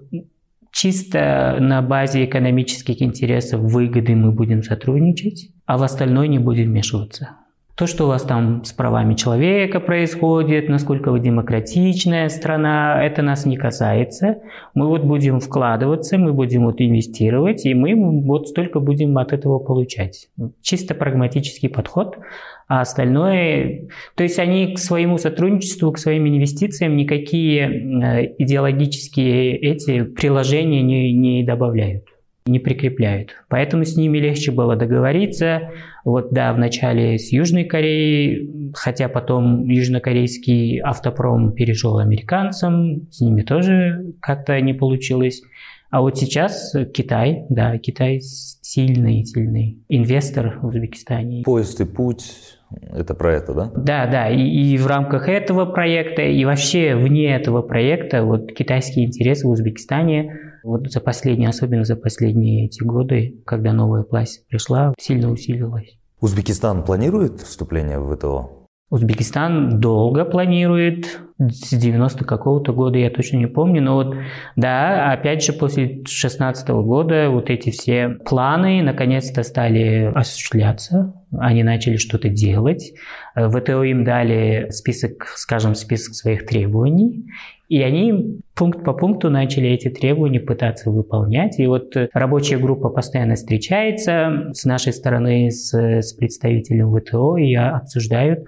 чисто 0.72 1.58
на 1.60 1.84
базе 1.84 2.26
экономических 2.26 3.04
интересов, 3.04 3.62
выгоды 3.62 4.16
мы 4.16 4.32
будем 4.32 4.64
сотрудничать, 4.64 5.52
а 5.68 5.78
в 5.78 5.84
остальное 5.84 6.26
не 6.26 6.40
будем 6.40 6.70
вмешиваться. 6.70 7.36
То, 7.76 7.88
что 7.88 8.06
у 8.06 8.08
вас 8.08 8.24
там 8.24 8.64
с 8.64 8.74
правами 8.74 9.16
человека 9.16 9.80
происходит, 9.80 10.70
насколько 10.70 11.12
вы 11.12 11.20
демократичная 11.20 12.30
страна, 12.30 13.04
это 13.04 13.22
нас 13.22 13.46
не 13.46 13.58
касается. 13.58 14.40
Мы 14.74 14.88
вот 14.88 15.04
будем 15.04 15.40
вкладываться, 15.40 16.18
мы 16.18 16.34
будем 16.34 16.66
вот 16.66 16.82
инвестировать, 16.82 17.66
и 17.66 17.74
мы 17.74 17.96
вот 18.24 18.50
столько 18.50 18.80
будем 18.80 19.18
от 19.18 19.34
этого 19.34 19.60
получать. 19.60 20.28
Чисто 20.62 20.94
прагматический 20.96 21.70
подход, 21.70 22.18
а 22.68 22.82
остальное... 22.82 23.88
То 24.16 24.24
есть 24.24 24.38
они 24.40 24.74
к 24.76 24.80
своему 24.80 25.18
сотрудничеству, 25.18 25.92
к 25.92 25.98
своим 25.98 26.28
инвестициям 26.28 26.96
никакие 26.96 27.68
э, 27.68 28.36
идеологические 28.38 29.58
эти 29.58 30.04
приложения 30.04 30.82
не, 30.82 31.14
не 31.14 31.44
добавляют 31.44 32.06
не 32.46 32.60
прикрепляют. 32.60 33.36
Поэтому 33.50 33.86
с 33.86 33.96
ними 33.96 34.18
легче 34.18 34.52
было 34.52 34.76
договориться. 34.76 35.72
Вот 36.04 36.32
да, 36.32 36.54
вначале 36.54 37.20
с 37.20 37.32
Южной 37.32 37.66
Кореей, 37.66 38.72
хотя 38.74 39.10
потом 39.10 39.66
южнокорейский 39.66 40.80
автопром 40.80 41.54
перешел 41.54 42.00
американцам, 42.00 43.08
с 43.12 43.22
ними 43.22 43.44
тоже 43.44 44.14
как-то 44.20 44.60
не 44.60 44.74
получилось. 44.74 45.44
А 45.92 46.02
вот 46.02 46.18
сейчас 46.18 46.74
Китай, 46.94 47.46
да, 47.50 47.78
Китай 47.78 48.22
сильный, 48.22 49.24
сильный 49.26 49.80
инвестор 49.90 50.58
в 50.62 50.68
Узбекистане. 50.68 51.44
Поезд 51.44 51.82
и 51.82 51.86
путь 51.86 52.58
это 52.94 53.14
про 53.14 53.34
это, 53.34 53.54
да? 53.54 53.72
Да, 53.76 54.08
да. 54.08 54.30
И, 54.30 54.42
и 54.42 54.78
в 54.78 54.88
рамках 54.88 55.28
этого 55.28 55.66
проекта, 55.66 56.22
и 56.22 56.46
вообще 56.46 56.96
вне 56.96 57.36
этого 57.36 57.62
проекта, 57.62 58.24
вот 58.24 58.54
китайские 58.54 59.06
интересы 59.06 59.48
в 59.48 59.52
Узбекистане 59.52 60.51
вот 60.64 60.92
за 60.92 61.00
последние, 61.00 61.50
особенно 61.50 61.84
за 61.84 61.96
последние 61.96 62.66
эти 62.66 62.84
годы, 62.84 63.42
когда 63.46 63.74
новая 63.74 64.06
власть 64.10 64.46
пришла, 64.48 64.94
сильно 65.00 65.32
усилилась. 65.32 65.98
Узбекистан 66.20 66.84
планирует 66.84 67.42
вступление 67.42 68.00
в 68.00 68.16
ВТО? 68.16 68.62
Узбекистан 68.92 69.80
долго 69.80 70.26
планирует, 70.26 71.22
с 71.40 71.74
90 71.74 72.26
какого-то 72.26 72.74
года, 72.74 72.98
я 73.00 73.10
точно 73.10 73.38
не 73.38 73.48
помню, 73.48 73.82
но 73.82 73.96
вот, 73.96 74.16
да, 74.58 75.14
опять 75.14 75.46
же, 75.46 75.54
после 75.54 76.04
16 76.06 76.68
года 76.70 77.30
вот 77.30 77.50
эти 77.50 77.72
все 77.72 78.10
планы 78.10 78.84
наконец-то 78.84 79.44
стали 79.44 80.12
осуществляться, 80.14 81.14
они 81.40 81.64
начали 81.64 81.96
что-то 81.96 82.28
делать, 82.28 82.92
ВТО 83.34 83.84
им 83.84 84.04
дали 84.04 84.68
список, 84.72 85.26
скажем, 85.38 85.74
список 85.74 86.14
своих 86.14 86.46
требований, 86.46 87.28
и 87.72 87.82
они 87.84 88.42
пункт 88.54 88.84
по 88.84 88.92
пункту 88.92 89.30
начали 89.30 89.70
эти 89.70 89.88
требования 89.88 90.42
пытаться 90.42 90.92
выполнять. 90.92 91.58
И 91.58 91.68
вот 91.68 91.96
рабочая 92.12 92.58
группа 92.58 92.90
постоянно 92.90 93.36
встречается 93.36 94.50
с 94.52 94.66
нашей 94.66 94.92
стороны 94.92 95.50
с, 95.52 95.74
с 95.74 96.12
представителем 96.12 96.94
ВТО 96.94 97.38
и 97.38 97.56
обсуждают, 97.56 98.44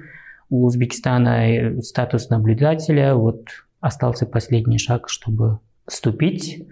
у 0.50 0.66
Узбекистана 0.66 1.48
э, 1.48 1.82
статус 1.82 2.30
наблюдателя, 2.30 3.16
вот 3.16 3.46
остался 3.80 4.26
последний 4.26 4.78
шаг, 4.78 5.08
чтобы 5.08 5.60
вступить. 5.88 6.68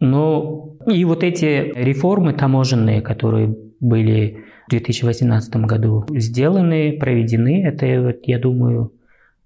Ну, 0.00 0.76
и 0.86 1.02
вот 1.06 1.24
эти 1.24 1.72
реформы 1.74 2.34
таможенные, 2.34 3.00
которые 3.00 3.56
были 3.80 4.44
в 4.66 4.70
2018 4.70 5.56
году 5.64 6.04
сделаны, 6.10 6.98
проведены, 7.00 7.64
это, 7.64 7.86
я 8.22 8.38
думаю, 8.38 8.92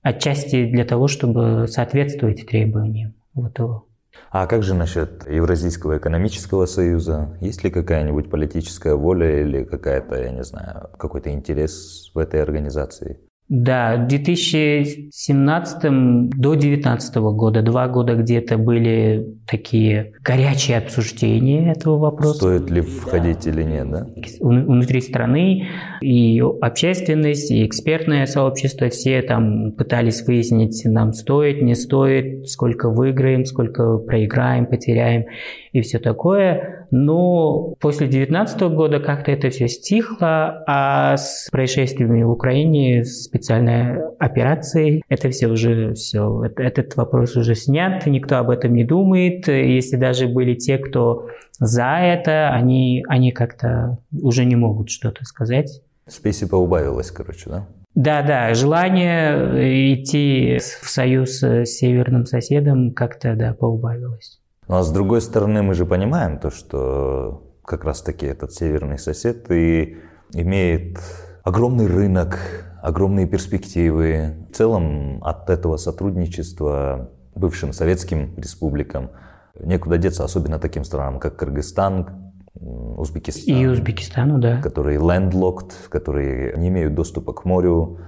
отчасти 0.04 0.66
для 0.66 0.84
того, 0.84 1.08
чтобы 1.08 1.66
соответствовать 1.66 2.46
требованиям 2.46 3.14
ВТО. 3.34 3.86
А 4.30 4.46
как 4.46 4.62
же 4.62 4.74
насчет 4.74 5.28
Евразийского 5.28 5.98
экономического 5.98 6.66
союза? 6.66 7.36
Есть 7.40 7.64
ли 7.64 7.70
какая-нибудь 7.70 8.30
политическая 8.30 8.94
воля 8.94 9.40
или 9.40 9.64
какая-то, 9.64 10.14
я 10.22 10.30
не 10.30 10.44
знаю, 10.44 10.90
какой-то 10.98 11.32
интерес 11.32 12.12
в 12.14 12.18
этой 12.18 12.40
организации? 12.40 13.18
Да, 13.50 13.98
2017 13.98 15.82
до 16.30 16.54
2019 16.54 17.16
года, 17.16 17.60
два 17.60 17.88
года 17.88 18.14
где-то 18.14 18.56
были 18.56 19.36
такие 19.46 20.14
горячие 20.22 20.78
обсуждения 20.78 21.72
этого 21.72 21.98
вопроса. 21.98 22.36
Стоит 22.36 22.70
ли 22.70 22.80
входить 22.80 23.44
да. 23.44 23.50
или 23.50 23.62
нет, 23.62 23.90
да? 23.90 24.06
Внутри 24.40 25.02
страны 25.02 25.68
и 26.00 26.42
общественность, 26.62 27.50
и 27.50 27.66
экспертное 27.66 28.24
сообщество, 28.24 28.88
все 28.88 29.20
там 29.20 29.72
пытались 29.72 30.26
выяснить, 30.26 30.82
нам 30.86 31.12
стоит, 31.12 31.60
не 31.60 31.74
стоит, 31.74 32.48
сколько 32.48 32.88
выиграем, 32.88 33.44
сколько 33.44 33.98
проиграем, 33.98 34.64
потеряем 34.64 35.26
и 35.72 35.82
все 35.82 35.98
такое. 35.98 36.83
Но 36.96 37.74
после 37.80 38.06
2019 38.06 38.60
года 38.72 39.00
как-то 39.00 39.32
это 39.32 39.50
все 39.50 39.66
стихло, 39.66 40.62
а 40.68 41.16
с 41.16 41.48
происшествиями 41.50 42.22
в 42.22 42.30
Украине, 42.30 43.04
специальной 43.04 44.00
операцией, 44.20 45.02
это 45.08 45.30
все 45.30 45.48
уже 45.48 45.94
все, 45.94 46.44
этот 46.56 46.94
вопрос 46.94 47.34
уже 47.34 47.56
снят, 47.56 48.06
никто 48.06 48.36
об 48.36 48.48
этом 48.48 48.74
не 48.74 48.84
думает. 48.84 49.48
Если 49.48 49.96
даже 49.96 50.28
были 50.28 50.54
те, 50.54 50.78
кто 50.78 51.26
за 51.58 51.98
это, 52.00 52.50
они, 52.50 53.04
они 53.08 53.32
как-то 53.32 53.98
уже 54.12 54.44
не 54.44 54.54
могут 54.54 54.88
что-то 54.88 55.24
сказать. 55.24 55.82
Спеси 56.06 56.46
поубавилось, 56.46 57.10
короче, 57.10 57.50
да? 57.50 57.66
Да, 57.96 58.22
да, 58.22 58.54
желание 58.54 59.94
идти 59.94 60.58
в 60.58 60.88
союз 60.88 61.42
с 61.42 61.66
северным 61.66 62.24
соседом 62.24 62.92
как-то, 62.92 63.34
да, 63.34 63.52
поубавилось. 63.52 64.38
Ну 64.68 64.76
а 64.76 64.82
с 64.82 64.90
другой 64.90 65.20
стороны, 65.20 65.62
мы 65.62 65.74
же 65.74 65.84
понимаем 65.84 66.38
то, 66.38 66.50
что 66.50 67.42
как 67.64 67.84
раз-таки 67.84 68.26
этот 68.26 68.52
северный 68.52 68.98
сосед 68.98 69.50
и 69.50 69.98
имеет 70.32 70.98
огромный 71.42 71.86
рынок, 71.86 72.38
огромные 72.82 73.26
перспективы. 73.26 74.46
В 74.50 74.56
целом 74.56 75.22
от 75.22 75.50
этого 75.50 75.76
сотрудничества 75.76 77.10
бывшим 77.34 77.72
советским 77.72 78.34
республикам 78.36 79.10
некуда 79.58 79.98
деться, 79.98 80.24
особенно 80.24 80.58
таким 80.58 80.84
странам, 80.84 81.18
как 81.18 81.36
Кыргызстан, 81.36 82.32
Узбекистан. 82.54 83.54
И 83.54 83.66
Узбекистану, 83.66 84.38
да. 84.38 84.60
Которые 84.62 84.98
landlocked, 84.98 85.72
которые 85.88 86.56
не 86.56 86.68
имеют 86.68 86.94
доступа 86.94 87.32
к 87.32 87.44
морю. 87.44 87.98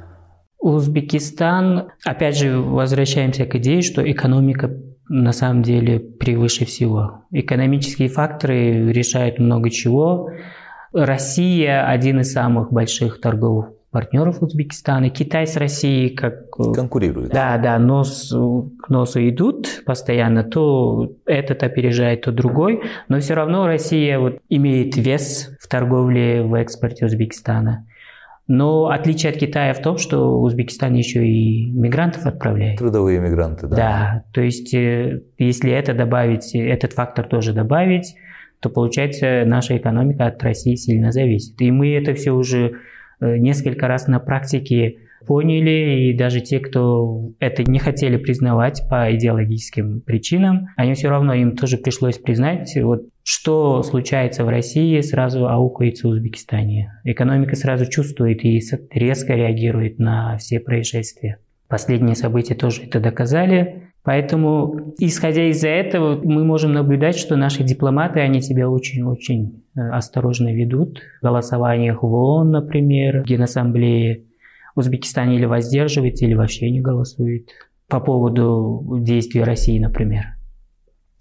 Узбекистан, 0.58 1.88
опять 2.04 2.36
же, 2.36 2.58
возвращаемся 2.58 3.44
к 3.44 3.54
идее, 3.56 3.82
что 3.82 4.08
экономика 4.10 4.70
на 5.08 5.32
самом 5.32 5.62
деле 5.62 6.00
превыше 6.00 6.64
всего. 6.64 7.22
Экономические 7.30 8.08
факторы 8.08 8.92
решают 8.92 9.38
много 9.38 9.70
чего. 9.70 10.30
Россия 10.92 11.86
один 11.86 12.20
из 12.20 12.32
самых 12.32 12.72
больших 12.72 13.20
торговых 13.20 13.70
партнеров 13.90 14.42
Узбекистана. 14.42 15.08
Китай 15.08 15.46
с 15.46 15.56
Россией 15.56 16.10
как... 16.10 16.34
Э, 16.58 16.72
Конкурируют. 16.74 17.32
Да, 17.32 17.56
да, 17.56 17.78
нос 17.78 18.30
к 18.30 18.88
носу 18.90 19.26
идут 19.26 19.82
постоянно. 19.86 20.44
То 20.44 21.12
этот 21.24 21.62
опережает, 21.62 22.22
то 22.22 22.32
другой. 22.32 22.82
Но 23.08 23.20
все 23.20 23.34
равно 23.34 23.66
Россия 23.66 24.18
вот 24.18 24.38
имеет 24.50 24.96
вес 24.96 25.50
в 25.58 25.68
торговле, 25.68 26.42
в 26.42 26.54
экспорте 26.54 27.06
Узбекистана. 27.06 27.86
Но 28.48 28.88
отличие 28.90 29.30
от 29.30 29.38
Китая 29.38 29.74
в 29.74 29.82
том, 29.82 29.98
что 29.98 30.40
Узбекистан 30.40 30.94
еще 30.94 31.26
и 31.26 31.66
мигрантов 31.70 32.26
отправляет. 32.26 32.78
Трудовые 32.78 33.18
мигранты, 33.18 33.66
да. 33.66 33.76
Да, 33.76 34.24
то 34.32 34.40
есть 34.40 34.72
э, 34.72 35.22
если 35.36 35.72
это 35.72 35.94
добавить, 35.94 36.54
этот 36.54 36.92
фактор 36.92 37.26
тоже 37.26 37.52
добавить, 37.52 38.14
то 38.60 38.70
получается 38.70 39.42
наша 39.44 39.76
экономика 39.76 40.26
от 40.26 40.42
России 40.42 40.76
сильно 40.76 41.10
зависит. 41.10 41.60
И 41.60 41.70
мы 41.72 41.92
это 41.94 42.14
все 42.14 42.30
уже 42.30 42.74
э, 43.20 43.36
несколько 43.36 43.88
раз 43.88 44.06
на 44.06 44.20
практике 44.20 44.98
поняли, 45.26 46.08
и 46.08 46.16
даже 46.16 46.40
те, 46.40 46.60
кто 46.60 47.32
это 47.40 47.68
не 47.68 47.80
хотели 47.80 48.16
признавать 48.16 48.82
по 48.88 49.12
идеологическим 49.12 50.02
причинам, 50.02 50.68
они 50.76 50.94
все 50.94 51.08
равно 51.08 51.34
им 51.34 51.56
тоже 51.56 51.78
пришлось 51.78 52.18
признать, 52.18 52.72
вот 52.80 53.02
что 53.28 53.82
случается 53.82 54.44
в 54.44 54.48
России, 54.48 55.00
сразу 55.00 55.48
аукается 55.48 56.06
в 56.06 56.12
Узбекистане. 56.12 56.92
Экономика 57.02 57.56
сразу 57.56 57.84
чувствует 57.90 58.44
и 58.44 58.62
резко 58.92 59.32
реагирует 59.32 59.98
на 59.98 60.36
все 60.36 60.60
происшествия. 60.60 61.40
Последние 61.66 62.14
события 62.14 62.54
тоже 62.54 62.84
это 62.84 63.00
доказали. 63.00 63.90
Поэтому, 64.04 64.94
исходя 65.00 65.42
из 65.50 65.64
этого, 65.64 66.22
мы 66.22 66.44
можем 66.44 66.72
наблюдать, 66.72 67.18
что 67.18 67.34
наши 67.34 67.64
дипломаты, 67.64 68.20
они 68.20 68.40
себя 68.40 68.70
очень-очень 68.70 69.64
э, 69.74 69.80
осторожно 69.90 70.54
ведут. 70.54 71.00
В 71.20 71.24
голосованиях 71.24 72.04
в 72.04 72.06
ООН, 72.06 72.52
например, 72.52 73.22
в 73.22 73.24
Генассамблее 73.24 74.22
Узбекистане 74.76 75.34
или 75.34 75.46
воздерживается, 75.46 76.26
или 76.26 76.34
вообще 76.34 76.70
не 76.70 76.80
голосует 76.80 77.50
по 77.88 77.98
поводу 77.98 79.00
действий 79.00 79.42
России, 79.42 79.80
например. 79.80 80.35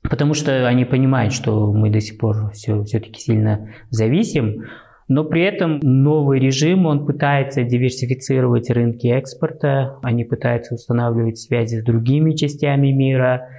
Потому 0.09 0.33
что 0.33 0.67
они 0.67 0.85
понимают, 0.85 1.33
что 1.33 1.71
мы 1.71 1.89
до 1.89 1.99
сих 1.99 2.17
пор 2.17 2.51
все, 2.53 2.83
все-таки 2.83 3.19
сильно 3.19 3.69
зависим, 3.89 4.65
но 5.07 5.23
при 5.23 5.43
этом 5.43 5.79
новый 5.81 6.39
режим, 6.39 6.85
он 6.85 7.05
пытается 7.05 7.63
диверсифицировать 7.63 8.69
рынки 8.71 9.07
экспорта, 9.07 9.99
они 10.01 10.23
пытаются 10.23 10.73
устанавливать 10.73 11.37
связи 11.37 11.79
с 11.79 11.83
другими 11.83 12.33
частями 12.33 12.91
мира, 12.91 13.49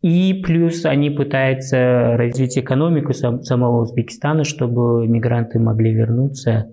и 0.00 0.42
плюс 0.44 0.84
они 0.84 1.10
пытаются 1.10 2.16
развить 2.16 2.56
экономику 2.56 3.12
сам, 3.12 3.42
самого 3.42 3.82
Узбекистана, 3.82 4.44
чтобы 4.44 5.08
мигранты 5.08 5.58
могли 5.58 5.92
вернуться 5.92 6.70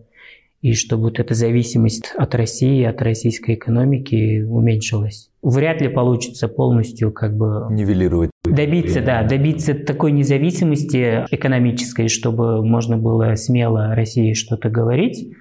и 0.64 0.74
чтобы 0.74 1.04
вот 1.04 1.20
эта 1.20 1.34
зависимость 1.34 2.14
от 2.16 2.34
России, 2.36 2.86
от 2.86 3.02
российской 3.02 3.56
экономики 3.56 4.44
уменьшилась. 4.44 5.30
Вряд 5.42 5.82
ли 5.82 5.90
получится 5.90 6.48
полностью 6.48 7.12
как 7.12 7.36
бы... 7.36 7.68
Нивелировать. 7.70 8.32
Добиться, 8.46 9.02
да, 9.02 9.24
добиться 9.24 9.74
такой 9.74 10.14
независимости 10.14 11.26
экономической, 11.32 12.08
чтобы 12.08 12.66
можно 12.66 12.98
было 12.98 13.36
смело 13.36 13.94
России 13.94 14.32
что-то 14.32 14.70
говорить, 14.70 15.34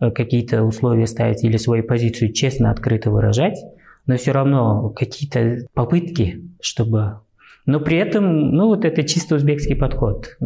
э, 0.00 0.12
какие-то 0.12 0.62
условия 0.62 1.08
ставить 1.08 1.42
или 1.42 1.56
свою 1.56 1.82
позицию 1.82 2.32
честно, 2.32 2.70
открыто 2.70 3.10
выражать, 3.10 3.58
но 4.06 4.16
все 4.16 4.30
равно 4.30 4.90
какие-то 4.90 5.66
попытки, 5.74 6.44
чтобы 6.60 7.18
но 7.68 7.80
при 7.80 7.98
этом, 7.98 8.50
ну 8.52 8.68
вот 8.68 8.86
это 8.86 9.02
чисто 9.02 9.34
узбекский 9.34 9.76
подход. 9.76 10.38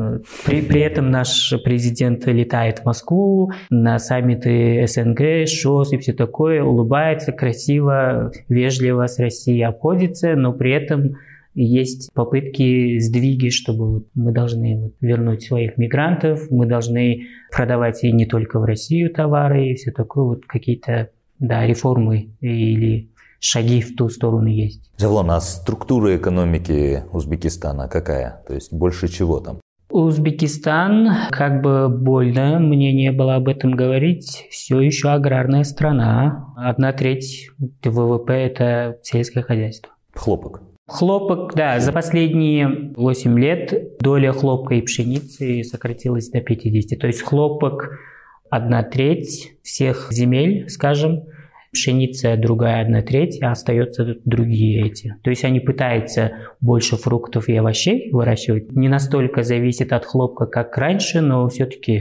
При, 0.44 0.60
при 0.60 0.80
этом 0.80 1.12
наш 1.12 1.54
президент 1.62 2.26
летает 2.26 2.80
в 2.80 2.84
Москву 2.84 3.52
на 3.70 4.00
саммиты 4.00 4.84
СНГ, 4.88 5.46
ШОС 5.46 5.92
и 5.92 5.98
все 5.98 6.14
такое, 6.14 6.64
улыбается 6.64 7.30
красиво, 7.30 8.32
вежливо 8.48 9.06
с 9.06 9.20
Россией 9.20 9.62
обходится, 9.62 10.34
но 10.34 10.52
при 10.52 10.72
этом 10.72 11.16
есть 11.54 12.10
попытки 12.12 12.98
сдвиги, 12.98 13.50
чтобы 13.50 14.04
мы 14.14 14.32
должны 14.32 14.76
вот 14.82 14.94
вернуть 15.00 15.44
своих 15.44 15.78
мигрантов, 15.78 16.50
мы 16.50 16.66
должны 16.66 17.28
продавать 17.52 18.02
и 18.02 18.10
не 18.10 18.26
только 18.26 18.58
в 18.58 18.64
Россию 18.64 19.10
товары, 19.10 19.68
и 19.68 19.74
все 19.76 19.92
такое, 19.92 20.24
вот 20.24 20.46
какие-то 20.46 21.10
да, 21.38 21.66
реформы 21.66 22.30
или 22.40 23.10
шаги 23.42 23.80
в 23.80 23.96
ту 23.96 24.08
сторону 24.08 24.46
есть. 24.46 24.90
Завлон, 24.96 25.30
а 25.30 25.40
структура 25.40 26.16
экономики 26.16 27.04
Узбекистана 27.12 27.88
какая? 27.88 28.42
То 28.46 28.54
есть 28.54 28.72
больше 28.72 29.08
чего 29.08 29.40
там? 29.40 29.60
Узбекистан, 29.90 31.10
как 31.30 31.60
бы 31.60 31.88
больно 31.88 32.58
мне 32.58 32.94
не 32.94 33.12
было 33.12 33.34
об 33.34 33.48
этом 33.48 33.72
говорить, 33.72 34.46
все 34.50 34.80
еще 34.80 35.10
аграрная 35.10 35.64
страна. 35.64 36.54
Одна 36.56 36.92
треть 36.94 37.50
ВВП– 37.84 38.32
это 38.32 38.98
сельское 39.02 39.42
хозяйство. 39.42 39.92
Хлопок. 40.14 40.62
Хлопок, 40.88 41.54
да, 41.54 41.78
за 41.78 41.92
последние 41.92 42.92
8 42.96 43.38
лет 43.38 43.98
доля 44.00 44.32
хлопка 44.32 44.74
и 44.76 44.82
пшеницы 44.82 45.62
сократилась 45.64 46.30
до 46.30 46.40
50. 46.40 46.98
То 46.98 47.06
есть 47.08 47.22
хлопок– 47.22 47.90
одна 48.50 48.82
треть 48.82 49.54
всех 49.62 50.08
земель, 50.10 50.68
скажем, 50.68 51.24
пшеница 51.72 52.36
другая 52.36 52.82
одна 52.82 53.02
треть, 53.02 53.42
а 53.42 53.52
остаются 53.52 54.16
другие 54.24 54.86
эти. 54.86 55.16
То 55.22 55.30
есть 55.30 55.44
они 55.44 55.60
пытаются 55.60 56.32
больше 56.60 56.96
фруктов 56.96 57.48
и 57.48 57.56
овощей 57.56 58.10
выращивать. 58.12 58.70
Не 58.72 58.88
настолько 58.88 59.42
зависит 59.42 59.92
от 59.92 60.04
хлопка, 60.04 60.46
как 60.46 60.76
раньше, 60.76 61.20
но 61.20 61.48
все-таки 61.48 61.94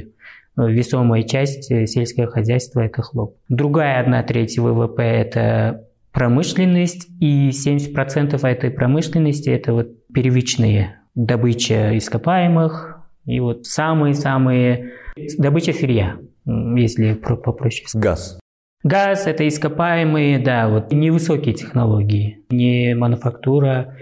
э, 0.57 0.69
весомая 0.69 1.23
часть 1.23 1.71
э, 1.71 1.87
сельского 1.87 2.27
хозяйства– 2.27 2.81
это 2.81 3.01
хлоп. 3.01 3.37
Другая 3.47 4.01
одна 4.01 4.21
треть 4.23 4.59
ВВП– 4.59 5.01
это 5.03 5.87
промышленность, 6.11 7.07
и 7.21 7.49
70% 7.49 8.45
этой 8.45 8.71
промышленности– 8.71 9.49
это 9.51 9.73
вот 9.73 9.87
первичные 10.13 10.97
добыча 11.15 11.97
ископаемых, 11.97 12.99
и 13.25 13.39
вот 13.39 13.65
самые-самые 13.65 14.91
добыча 15.37 15.71
сырья, 15.71 16.17
если 16.45 17.13
попроще. 17.13 17.87
Газ. 17.93 18.40
Газ– 18.83 19.23
это 19.27 19.47
ископаемые, 19.47 20.39
да, 20.39 20.67
вот 20.67 20.91
невысокие 20.91 21.53
технологии, 21.53 22.39
не 22.49 22.95
мануфактура, 22.95 23.95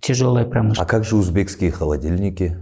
тяжелая 0.00 0.44
промышленность. 0.44 0.80
А 0.80 0.86
как 0.90 1.04
же 1.04 1.16
узбекские 1.16 1.70
холодильники? 1.70 2.56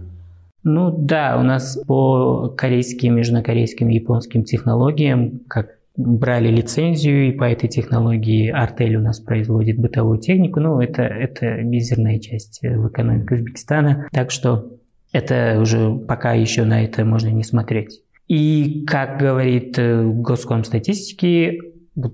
Ну 0.63 0.91
да, 0.95 1.37
у 1.37 1.43
нас 1.43 1.77
по 1.87 2.49
корейским, 2.49 3.17
южнокорейским, 3.17 3.89
японским 3.89 4.43
технологиям, 4.43 5.41
как 5.49 5.71
брали 5.97 6.49
лицензию, 6.49 7.27
и 7.29 7.31
по 7.31 7.43
этой 7.43 7.67
технологии 7.67 8.49
артель 8.49 8.95
у 8.95 9.01
нас 9.01 9.19
производит 9.19 9.77
бытовую 9.79 10.19
технику. 10.19 10.59
Ну, 10.59 10.79
это, 10.79 11.01
это 11.03 11.61
мизерная 11.61 12.19
часть 12.19 12.61
в 12.61 12.87
экономике 12.87 13.35
Узбекистана. 13.35 14.07
Так 14.11 14.31
что 14.31 14.71
это 15.11 15.59
уже 15.61 15.93
пока 16.07 16.33
еще 16.33 16.63
на 16.63 16.83
это 16.83 17.03
можно 17.03 17.29
не 17.29 17.43
смотреть. 17.43 18.01
И, 18.35 18.83
как 18.87 19.19
говорит 19.19 19.77
э, 19.77 20.03
Госком 20.03 20.63
статистики, 20.63 21.59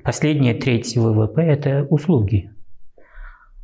последняя 0.04 0.54
треть 0.54 0.98
ВВП– 0.98 1.42
это 1.44 1.88
услуги. 1.90 2.52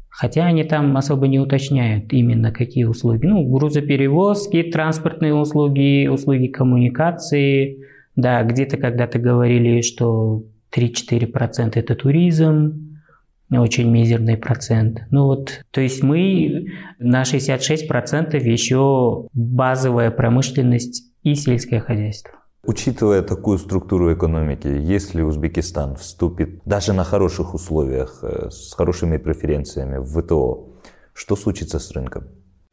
Хотя 0.07 0.45
они 0.45 0.63
там 0.63 0.95
особо 0.95 1.27
не 1.27 1.37
уточняют 1.37 2.13
именно 2.13 2.53
какие 2.53 2.85
услуги. 2.85 3.25
Ну, 3.25 3.43
грузоперевозки, 3.43 4.63
транспортные 4.63 5.33
услуги, 5.33 6.07
услуги 6.07 6.47
коммуникации. 6.47 7.83
Да, 8.15 8.41
где-то 8.43 8.77
когда-то 8.77 9.19
говорили, 9.19 9.81
что 9.81 10.45
3-4% 10.73 11.73
это 11.75 11.95
туризм, 11.95 13.01
очень 13.51 13.91
мизерный 13.91 14.37
процент. 14.37 15.01
Ну 15.11 15.25
вот, 15.25 15.65
то 15.71 15.81
есть 15.81 16.01
мы 16.01 16.67
на 16.99 17.23
66% 17.23 18.41
еще 18.41 19.27
базовая 19.33 20.09
промышленность 20.09 21.03
и 21.21 21.35
сельское 21.35 21.81
хозяйство. 21.81 22.31
Учитывая 22.67 23.21
такую 23.21 23.59
структуру 23.59 24.13
экономики, 24.13 24.67
если 24.67 25.21
Узбекистан 25.21 25.95
вступит 25.95 26.61
даже 26.65 26.93
на 26.93 27.03
хороших 27.03 27.53
условиях, 27.53 28.19
э, 28.23 28.49
с 28.49 28.73
хорошими 28.73 29.17
преференциями 29.17 29.97
в 29.97 30.21
ВТО, 30.21 30.69
что 31.13 31.35
случится 31.35 31.79
с 31.79 31.91
рынком? 31.91 32.23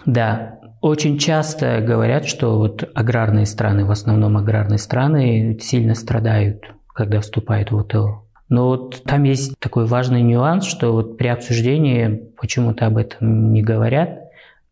Да, 0.06 0.58
очень 0.80 1.18
часто 1.18 1.80
говорят, 1.80 2.24
что 2.26 2.58
вот 2.58 2.88
аграрные 2.94 3.46
страны, 3.46 3.84
в 3.84 3.90
основном 3.90 4.36
аграрные 4.36 4.78
страны, 4.78 5.58
сильно 5.60 5.94
страдают, 5.94 6.64
когда 6.94 7.20
вступают 7.20 7.70
в 7.70 7.82
ВТО. 7.82 8.24
Но 8.48 8.68
вот 8.68 9.02
там 9.04 9.22
есть 9.22 9.54
такой 9.58 9.86
важный 9.86 10.22
нюанс, 10.22 10.64
что 10.64 10.92
вот 10.92 11.16
при 11.16 11.28
обсуждении 11.28 12.30
почему-то 12.36 12.86
об 12.86 12.96
этом 12.96 13.52
не 13.52 13.62
говорят. 13.62 14.20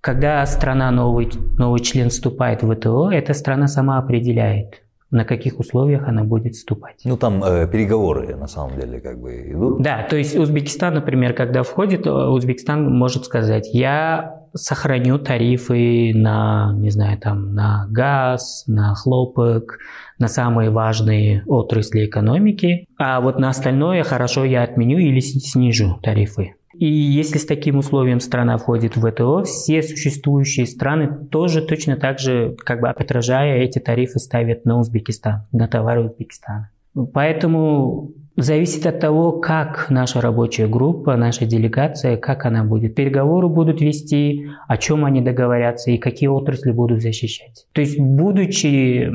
Когда 0.00 0.44
страна, 0.46 0.90
новый, 0.90 1.30
новый 1.56 1.80
член 1.80 2.09
вступает 2.09 2.62
в 2.62 2.74
ВТО, 2.74 3.11
эта 3.11 3.35
страна 3.35 3.68
сама 3.68 3.98
определяет, 3.98 4.83
на 5.11 5.25
каких 5.25 5.59
условиях 5.59 6.07
она 6.09 6.25
будет 6.25 6.55
вступать. 6.55 7.01
Ну, 7.05 7.16
там 7.16 7.42
э, 7.42 7.66
переговоры 7.66 8.37
на 8.37 8.46
самом 8.46 8.79
деле 8.79 9.01
как 9.01 9.20
бы 9.20 9.51
идут. 9.51 9.83
Да, 9.83 10.07
то 10.09 10.16
есть 10.16 10.37
Узбекистан, 10.37 10.94
например, 10.94 11.33
когда 11.35 11.62
входит, 11.62 12.07
э, 12.07 12.11
Узбекистан 12.11 12.96
может 12.96 13.25
сказать, 13.25 13.70
я 13.73 14.40
сохраню 14.55 15.18
тарифы 15.18 16.12
на, 16.14 16.73
не 16.77 16.90
знаю, 16.90 17.18
там, 17.18 17.55
на 17.55 17.87
газ, 17.90 18.64
на 18.66 18.94
хлопок, 18.94 19.79
на 20.18 20.29
самые 20.29 20.70
важные 20.70 21.42
отрасли 21.46 22.07
экономики, 22.07 22.87
а 22.99 23.20
вот 23.20 23.38
на 23.38 23.49
остальное 23.49 24.03
хорошо 24.03 24.44
я 24.44 24.62
отменю 24.62 24.99
или 24.99 25.20
снижу 25.20 25.99
тарифы. 26.03 26.55
И 26.81 26.87
если 26.87 27.37
с 27.37 27.45
таким 27.45 27.77
условием 27.77 28.21
страна 28.21 28.57
входит 28.57 28.97
в 28.97 29.07
ВТО, 29.07 29.43
все 29.45 29.83
существующие 29.83 30.64
страны 30.64 31.27
тоже 31.31 31.61
точно 31.61 31.97
так 31.97 32.19
же, 32.19 32.57
как 32.64 32.81
бы 32.81 32.88
отражая 32.88 33.59
эти 33.59 33.79
тарифы, 33.79 34.19
ставят 34.19 34.64
на 34.64 34.81
Узбекистан, 34.81 35.43
на 35.53 35.69
товары 35.69 36.07
Узбекистана. 36.07 36.71
Поэтому 37.12 38.12
зависит 38.35 38.87
от 38.87 38.99
того, 38.99 39.33
как 39.33 39.90
наша 39.90 40.23
рабочая 40.23 40.69
группа, 40.69 41.16
наша 41.16 41.45
делегация, 41.45 42.16
как 42.16 42.47
она 42.47 42.64
будет. 42.64 42.95
Переговоры 42.95 43.49
будут 43.49 43.83
вести, 43.83 44.47
о 44.66 44.79
чем 44.79 45.05
они 45.05 45.21
договорятся 45.21 45.90
и 45.90 45.99
какие 45.99 46.31
отрасли 46.31 46.71
будут 46.71 47.03
защищать. 47.03 47.66
То 47.73 47.83
есть, 47.83 48.01
будучи 48.01 49.07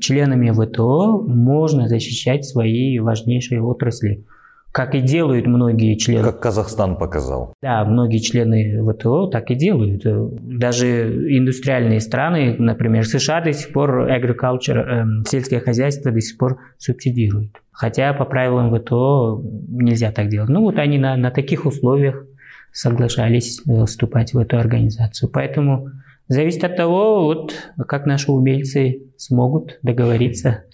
членами 0.00 0.50
ВТО, 0.52 1.20
можно 1.20 1.86
защищать 1.86 2.46
свои 2.46 2.98
важнейшие 2.98 3.62
отрасли 3.62 4.24
как 4.72 4.94
и 4.94 5.00
делают 5.00 5.46
многие 5.46 5.96
члены. 5.96 6.24
Как 6.24 6.40
Казахстан 6.40 6.96
показал. 6.96 7.54
Да, 7.60 7.84
многие 7.84 8.18
члены 8.18 8.80
ВТО 8.82 9.26
так 9.26 9.50
и 9.50 9.54
делают. 9.54 10.02
Даже 10.04 11.36
индустриальные 11.36 12.00
страны, 12.00 12.54
например, 12.58 13.04
США 13.04 13.40
до 13.40 13.52
сих 13.52 13.72
пор 13.72 14.08
agriculture, 14.08 14.78
э, 14.78 15.04
сельское 15.28 15.60
хозяйство 15.60 16.12
до 16.12 16.20
сих 16.20 16.38
пор 16.38 16.58
субсидируют. 16.78 17.60
Хотя 17.72 18.12
по 18.12 18.24
правилам 18.24 18.74
ВТО 18.74 19.42
нельзя 19.68 20.12
так 20.12 20.28
делать. 20.28 20.50
Ну 20.50 20.60
вот 20.60 20.78
они 20.78 20.98
на, 20.98 21.16
на 21.16 21.30
таких 21.30 21.66
условиях 21.66 22.24
соглашались 22.72 23.62
вступать 23.86 24.34
в 24.34 24.38
эту 24.38 24.58
организацию. 24.58 25.28
Поэтому 25.32 25.88
зависит 26.28 26.62
от 26.62 26.76
того, 26.76 27.24
вот, 27.24 27.54
как 27.88 28.06
наши 28.06 28.30
умельцы 28.30 29.02
смогут 29.16 29.80
договориться 29.82 30.64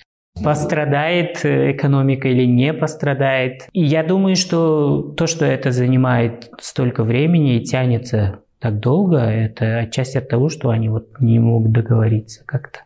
пострадает 0.42 1.44
э, 1.44 1.72
экономика 1.72 2.28
или 2.28 2.44
не 2.44 2.72
пострадает. 2.72 3.68
И 3.72 3.82
я 3.82 4.02
думаю, 4.04 4.36
что 4.36 5.02
то, 5.16 5.26
что 5.26 5.44
это 5.44 5.72
занимает 5.72 6.50
столько 6.60 7.04
времени 7.04 7.56
и 7.56 7.64
тянется 7.64 8.40
так 8.58 8.80
долго, 8.80 9.18
это 9.18 9.78
отчасти 9.78 10.18
от 10.18 10.28
того, 10.28 10.48
что 10.48 10.70
они 10.70 10.88
вот 10.88 11.20
не 11.20 11.38
могут 11.38 11.72
договориться 11.72 12.42
как-то 12.46 12.80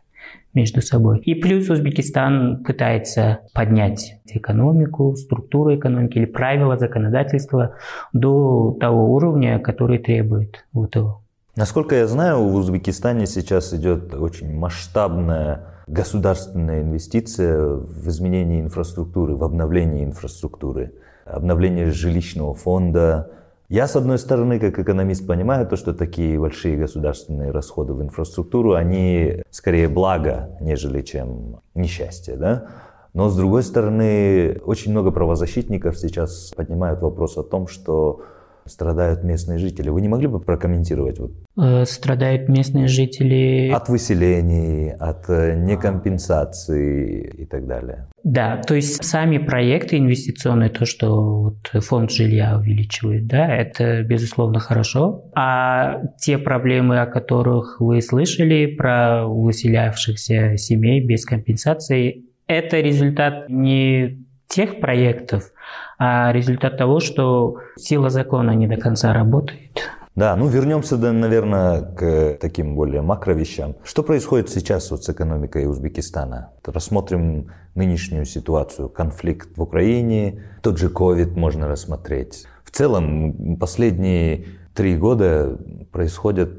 между 0.53 0.83
собой. 0.83 1.21
И 1.21 1.35
плюс 1.35 1.71
Узбекистан 1.71 2.65
пытается 2.65 3.41
поднять 3.55 4.17
экономику, 4.27 5.15
структуру 5.17 5.77
экономики 5.77 6.19
или 6.19 6.25
правила 6.25 6.77
законодательства 6.77 7.77
до 8.13 8.77
того 8.81 9.13
уровня, 9.13 9.61
который 9.61 9.99
требует 9.99 10.65
ВТО. 10.75 11.23
Насколько 11.57 11.97
я 11.97 12.07
знаю, 12.07 12.49
в 12.49 12.55
Узбекистане 12.55 13.27
сейчас 13.27 13.75
идет 13.75 14.15
очень 14.15 14.57
масштабная 14.57 15.67
государственная 15.91 16.83
инвестиция 16.83 17.67
в 17.67 18.09
изменение 18.09 18.61
инфраструктуры, 18.61 19.35
в 19.35 19.43
обновление 19.43 20.05
инфраструктуры, 20.05 20.93
обновление 21.25 21.91
жилищного 21.91 22.55
фонда. 22.55 23.33
Я, 23.69 23.89
с 23.89 23.97
одной 23.97 24.19
стороны, 24.19 24.61
как 24.61 24.79
экономист, 24.79 25.27
понимаю 25.27 25.67
то, 25.67 25.77
что 25.77 25.93
такие 25.93 26.39
большие 26.39 26.77
государственные 26.77 27.51
расходы 27.51 27.93
в 27.93 28.03
инфраструктуру, 28.03 28.75
они 28.75 29.43
скорее 29.51 29.89
благо, 29.89 30.57
нежели 30.61 31.03
чем 31.03 31.61
несчастье. 31.75 32.37
Да? 32.37 32.67
Но, 33.13 33.29
с 33.29 33.37
другой 33.37 33.65
стороны, 33.65 34.61
очень 34.65 34.93
много 34.93 35.11
правозащитников 35.11 35.99
сейчас 35.99 36.53
поднимают 36.57 37.01
вопрос 37.01 37.37
о 37.37 37.43
том, 37.43 37.67
что 37.67 38.23
страдают 38.67 39.25
местные 39.25 39.59
жители. 39.59 39.89
Вы 39.89 40.01
не 40.01 40.09
могли 40.09 40.27
бы 40.27 40.41
прокомментировать? 40.41 41.19
Вот? 41.19 41.33
Э, 41.57 41.85
страдают 41.85 42.49
местные 42.49 42.89
жители... 42.89 43.71
От 43.75 43.89
выселений, 43.89 44.93
от 44.93 45.29
э, 45.29 45.55
некомпенсации 45.57 47.43
и 47.43 47.45
так 47.47 47.67
далее. 47.67 48.07
Да, 48.23 48.57
то 48.59 48.75
есть 48.75 49.03
сами 49.05 49.39
проекты 49.39 49.99
инвестиционные, 49.99 50.71
то, 50.71 50.85
что 50.85 51.43
вот 51.43 51.85
фонд 51.85 52.11
жилья 52.11 52.59
увеличивает, 52.59 53.27
да, 53.27 53.55
это 53.55 54.03
безусловно 54.03 54.59
хорошо. 54.61 55.25
А 55.35 56.03
те 56.19 56.39
проблемы, 56.39 57.01
о 57.01 57.07
которых 57.07 57.81
вы 57.81 58.03
слышали, 58.03 58.67
про 58.67 59.27
выселявшихся 59.27 60.57
семей 60.57 61.05
без 61.05 61.25
компенсации, 61.25 62.25
это 62.47 62.81
результат 62.81 63.49
не 63.49 64.25
тех 64.49 64.81
проектов, 64.81 65.53
а 66.03 66.33
результат 66.33 66.79
того, 66.79 66.99
что 66.99 67.59
сила 67.77 68.09
закона 68.09 68.53
не 68.53 68.67
до 68.67 68.79
конца 68.79 69.13
работает. 69.13 69.83
Да, 70.17 70.35
ну 70.35 70.49
вернемся, 70.49 70.97
наверное, 70.97 71.83
к 71.83 72.39
таким 72.41 72.75
более 72.75 73.03
макро 73.03 73.33
вещам. 73.33 73.77
Что 73.85 74.03
происходит 74.03 74.49
сейчас 74.49 74.91
вот 74.91 75.05
с 75.05 75.11
экономикой 75.11 75.69
Узбекистана? 75.69 76.53
Рассмотрим 76.65 77.51
нынешнюю 77.75 78.25
ситуацию, 78.25 78.89
конфликт 78.89 79.51
в 79.59 79.63
Украине, 79.63 80.43
тот 80.63 80.79
же 80.79 80.89
COVID 80.89 81.39
можно 81.39 81.69
рассмотреть. 81.69 82.47
В 82.65 82.71
целом, 82.71 83.57
последние 83.59 84.47
три 84.75 84.97
года 84.97 85.59
происходят 85.93 86.51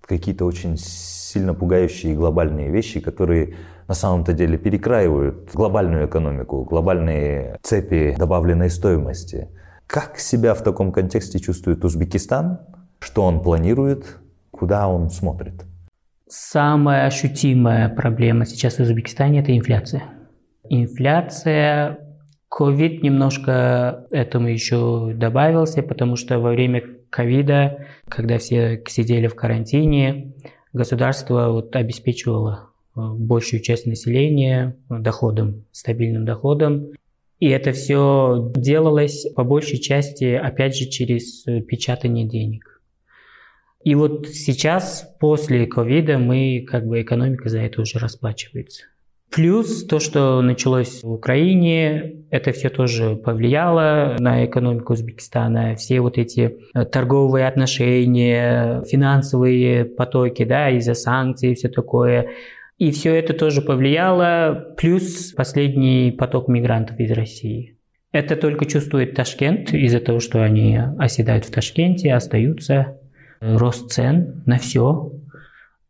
какие-то 0.00 0.46
очень 0.46 0.76
сильно 0.76 1.54
пугающие 1.54 2.16
глобальные 2.16 2.70
вещи, 2.70 2.98
которые 2.98 3.54
на 3.88 3.94
самом-то 3.94 4.34
деле 4.34 4.58
перекраивают 4.58 5.50
глобальную 5.54 6.06
экономику, 6.06 6.62
глобальные 6.64 7.58
цепи 7.62 8.14
добавленной 8.18 8.70
стоимости. 8.70 9.48
Как 9.86 10.18
себя 10.18 10.54
в 10.54 10.62
таком 10.62 10.92
контексте 10.92 11.40
чувствует 11.40 11.84
Узбекистан? 11.84 12.60
Что 13.00 13.24
он 13.24 13.42
планирует? 13.42 14.18
Куда 14.50 14.86
он 14.88 15.08
смотрит? 15.08 15.64
Самая 16.28 17.06
ощутимая 17.06 17.88
проблема 17.88 18.44
сейчас 18.44 18.76
в 18.76 18.80
Узбекистане– 18.80 19.40
это 19.40 19.56
инфляция. 19.56 20.02
Инфляция, 20.68 21.98
ковид 22.50 23.02
немножко 23.02 24.06
этому 24.10 24.48
еще 24.48 25.14
добавился, 25.14 25.82
потому 25.82 26.16
что 26.16 26.38
во 26.38 26.50
время 26.50 26.82
ковида, 27.08 27.86
когда 28.10 28.36
все 28.36 28.82
сидели 28.86 29.26
в 29.26 29.34
карантине, 29.34 30.34
государство 30.74 31.48
вот 31.48 31.74
обеспечивало 31.74 32.67
большую 32.98 33.60
часть 33.60 33.86
населения 33.86 34.76
доходом, 34.88 35.64
стабильным 35.72 36.24
доходом. 36.24 36.92
И 37.38 37.48
это 37.48 37.72
все 37.72 38.50
делалось 38.56 39.26
по 39.36 39.44
большей 39.44 39.78
части, 39.78 40.34
опять 40.34 40.76
же, 40.76 40.86
через 40.86 41.46
э, 41.46 41.60
печатание 41.60 42.26
денег. 42.26 42.80
И 43.84 43.94
вот 43.94 44.26
сейчас, 44.28 45.14
после 45.20 45.66
ковида, 45.66 46.18
мы, 46.18 46.66
как 46.68 46.86
бы, 46.86 47.00
экономика 47.00 47.48
за 47.48 47.60
это 47.60 47.80
уже 47.80 47.98
расплачивается. 48.00 48.84
Плюс 49.30 49.84
то, 49.84 50.00
что 50.00 50.40
началось 50.40 51.02
в 51.02 51.12
Украине, 51.12 52.24
это 52.30 52.52
все 52.52 52.70
тоже 52.70 53.14
повлияло 53.14 54.16
на 54.18 54.46
экономику 54.46 54.94
Узбекистана. 54.94 55.76
Все 55.76 56.00
вот 56.00 56.16
эти 56.16 56.58
э, 56.74 56.84
торговые 56.86 57.46
отношения, 57.46 58.82
финансовые 58.84 59.84
потоки, 59.84 60.44
да, 60.44 60.70
из-за 60.70 60.94
санкций 60.94 61.52
и 61.52 61.54
все 61.54 61.68
такое. 61.68 62.30
И 62.78 62.90
все 62.92 63.14
это 63.14 63.34
тоже 63.34 63.60
повлияло, 63.60 64.74
плюс 64.76 65.32
последний 65.32 66.12
поток 66.12 66.48
мигрантов 66.48 66.98
из 67.00 67.10
России. 67.10 67.76
Это 68.12 68.36
только 68.36 68.64
чувствует 68.64 69.14
Ташкент 69.14 69.74
из-за 69.74 70.00
того, 70.00 70.20
что 70.20 70.42
они 70.42 70.78
оседают 70.98 71.44
в 71.44 71.50
Ташкенте, 71.50 72.14
остаются. 72.14 72.98
Рост 73.40 73.90
цен 73.92 74.42
на 74.46 74.58
все. 74.58 75.12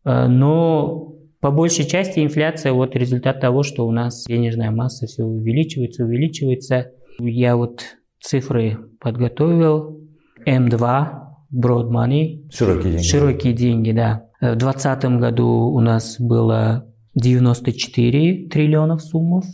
Но 0.04 1.14
по 1.40 1.50
большей 1.50 1.84
части 1.84 2.20
инфляция 2.20 2.72
вот 2.72 2.96
результат 2.96 3.40
того, 3.40 3.62
что 3.62 3.86
у 3.86 3.92
нас 3.92 4.24
денежная 4.26 4.70
масса 4.70 5.06
все 5.06 5.24
увеличивается, 5.24 6.04
увеличивается. 6.04 6.92
Я 7.20 7.56
вот 7.56 7.82
цифры 8.20 8.78
подготовил. 8.98 10.00
М2, 10.46 11.08
broad 11.54 11.90
money. 11.90 12.50
Широкие 12.50 12.92
деньги. 12.92 13.04
Широкие 13.04 13.52
деньги, 13.52 13.92
да. 13.92 14.27
В 14.40 14.54
2020 14.54 15.04
году 15.18 15.48
у 15.48 15.80
нас 15.80 16.20
было 16.20 16.86
94 17.16 18.48
триллионов 18.48 19.02
суммов. 19.02 19.44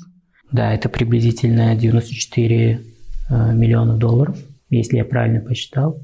Да, 0.53 0.75
это 0.75 0.91
приблизительно 0.91 1.75
94 1.75 2.81
э, 3.31 3.53
миллионов 3.55 3.99
долларов, 3.99 4.37
если 4.69 4.99
я 4.99 5.07
правильно 5.07 5.41
посчитал. 5.41 6.01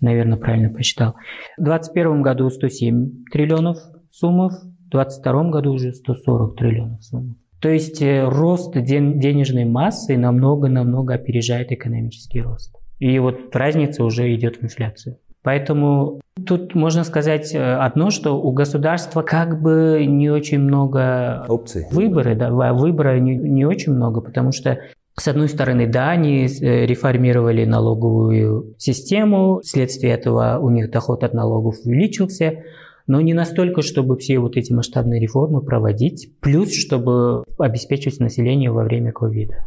Наверное, 0.00 0.36
правильно 0.36 0.68
посчитал. 0.68 1.14
В 1.56 1.62
2021 1.62 2.22
году 2.22 2.50
107 2.50 3.24
триллионов 3.30 3.78
суммов, 4.10 4.52
в 4.52 4.90
2022 4.90 5.50
году 5.50 5.72
уже 5.72 5.92
140 5.92 6.56
триллионов 6.56 7.04
сумм. 7.04 7.36
То 7.60 7.68
есть 7.68 8.02
э, 8.02 8.24
рост 8.28 8.74
денежной 8.74 9.64
массы 9.64 10.18
намного-намного 10.18 11.14
опережает 11.14 11.70
экономический 11.70 12.42
рост. 12.42 12.74
И 12.98 13.18
вот 13.20 13.54
разница 13.54 14.02
уже 14.04 14.34
идет 14.34 14.56
в 14.56 14.64
инфляцию. 14.64 15.18
Поэтому 15.46 16.20
тут 16.44 16.74
можно 16.74 17.04
сказать 17.04 17.54
э, 17.54 17.76
одно, 17.76 18.10
что 18.10 18.32
у 18.32 18.50
государства 18.50 19.22
как 19.22 19.62
бы 19.62 20.04
не 20.04 20.28
очень 20.28 20.58
много 20.58 21.44
опций. 21.46 21.86
Выбора, 21.92 22.34
да, 22.34 22.50
выбора 22.72 23.20
не, 23.20 23.36
не 23.36 23.64
очень 23.64 23.92
много, 23.92 24.20
потому 24.20 24.50
что 24.50 24.80
с 25.16 25.28
одной 25.28 25.48
стороны, 25.48 25.86
да, 25.86 26.10
они 26.10 26.46
э, 26.46 26.86
реформировали 26.86 27.64
налоговую 27.64 28.74
систему, 28.76 29.60
вследствие 29.62 30.14
этого 30.14 30.58
у 30.60 30.68
них 30.70 30.90
доход 30.90 31.22
от 31.22 31.32
налогов 31.32 31.76
увеличился, 31.84 32.64
но 33.06 33.20
не 33.20 33.32
настолько, 33.32 33.82
чтобы 33.82 34.18
все 34.18 34.40
вот 34.40 34.56
эти 34.56 34.72
масштабные 34.72 35.20
реформы 35.20 35.60
проводить, 35.60 36.32
плюс 36.40 36.74
чтобы 36.74 37.44
обеспечивать 37.56 38.18
население 38.18 38.72
во 38.72 38.82
время 38.82 39.12
ковида. 39.12 39.64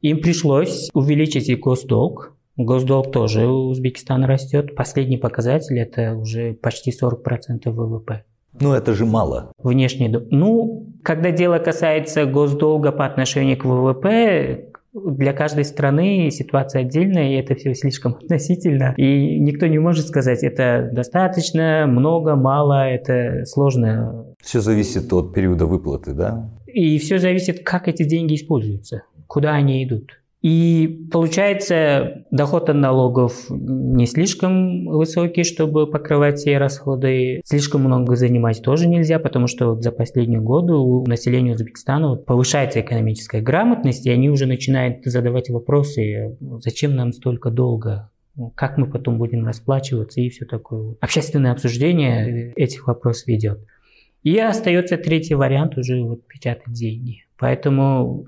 Им 0.00 0.20
пришлось 0.20 0.90
увеличить 0.94 1.48
и 1.48 1.54
госдолг. 1.54 2.34
Госдолг 2.56 3.10
тоже 3.12 3.46
у 3.46 3.68
Узбекистана 3.68 4.26
растет. 4.26 4.74
Последний 4.74 5.16
показатель– 5.16 5.78
это 5.80 6.14
уже 6.14 6.54
почти 6.54 6.90
40% 6.90 7.70
ВВП. 7.70 8.24
Ну, 8.60 8.72
это 8.72 8.94
же 8.94 9.06
мало. 9.06 9.52
Внешний 9.62 10.08
долг. 10.08 10.24
Ну, 10.30 10.86
когда 11.02 11.30
дело 11.30 11.58
касается 11.58 12.26
госдолга 12.26 12.92
по 12.92 13.06
отношению 13.06 13.56
к 13.56 13.64
ВВП, 13.64 14.70
для 14.92 15.32
каждой 15.32 15.64
страны 15.64 16.30
ситуация 16.32 16.82
отдельная, 16.82 17.30
и 17.30 17.34
это 17.34 17.54
все 17.54 17.74
слишком 17.74 18.14
относительно. 18.22 18.94
И 18.96 19.38
никто 19.38 19.66
не 19.66 19.78
может 19.78 20.06
сказать, 20.08 20.42
это 20.42 20.90
достаточно, 20.92 21.86
много, 21.86 22.34
мало, 22.34 22.88
это 22.88 23.44
сложно. 23.46 24.26
Все 24.42 24.60
зависит 24.60 25.12
от 25.12 25.32
периода 25.32 25.66
выплаты, 25.66 26.12
да? 26.12 26.50
И 26.66 26.98
все 26.98 27.18
зависит, 27.18 27.64
как 27.64 27.88
эти 27.88 28.04
деньги 28.04 28.34
используются, 28.34 29.02
куда 29.26 29.52
они 29.52 29.84
идут. 29.84 30.19
И 30.42 31.06
получается, 31.12 32.24
доход 32.30 32.70
от 32.70 32.76
налогов 32.76 33.46
не 33.50 34.06
слишком 34.06 34.86
высокий, 34.86 35.44
чтобы 35.44 35.86
покрывать 35.86 36.38
все 36.38 36.56
расходы. 36.56 37.42
Слишком 37.44 37.82
много 37.82 38.16
занимать 38.16 38.62
тоже 38.62 38.88
нельзя, 38.88 39.18
потому 39.18 39.46
что 39.48 39.74
вот 39.74 39.82
за 39.82 39.92
последние 39.92 40.40
годы 40.40 40.72
у 40.72 41.04
населения 41.06 41.52
Узбекистана 41.52 42.08
вот 42.08 42.24
повышается 42.24 42.80
экономическая 42.80 43.42
грамотность, 43.42 44.06
и 44.06 44.10
они 44.10 44.30
уже 44.30 44.46
начинают 44.46 45.04
задавать 45.04 45.50
вопросы, 45.50 46.38
зачем 46.40 46.96
нам 46.96 47.12
столько 47.12 47.50
долго, 47.50 48.10
как 48.54 48.78
мы 48.78 48.86
потом 48.86 49.18
будем 49.18 49.46
расплачиваться 49.46 50.22
и 50.22 50.30
все 50.30 50.46
такое. 50.46 50.94
Общественное 51.00 51.52
обсуждение 51.52 52.54
этих 52.56 52.86
вопросов 52.86 53.26
ведет. 53.26 53.60
И 54.22 54.38
остается 54.38 54.96
третий 54.96 55.34
вариант 55.34 55.76
уже 55.76 56.02
вот 56.02 56.26
печатать 56.26 56.72
деньги. 56.72 57.24
Поэтому 57.38 58.26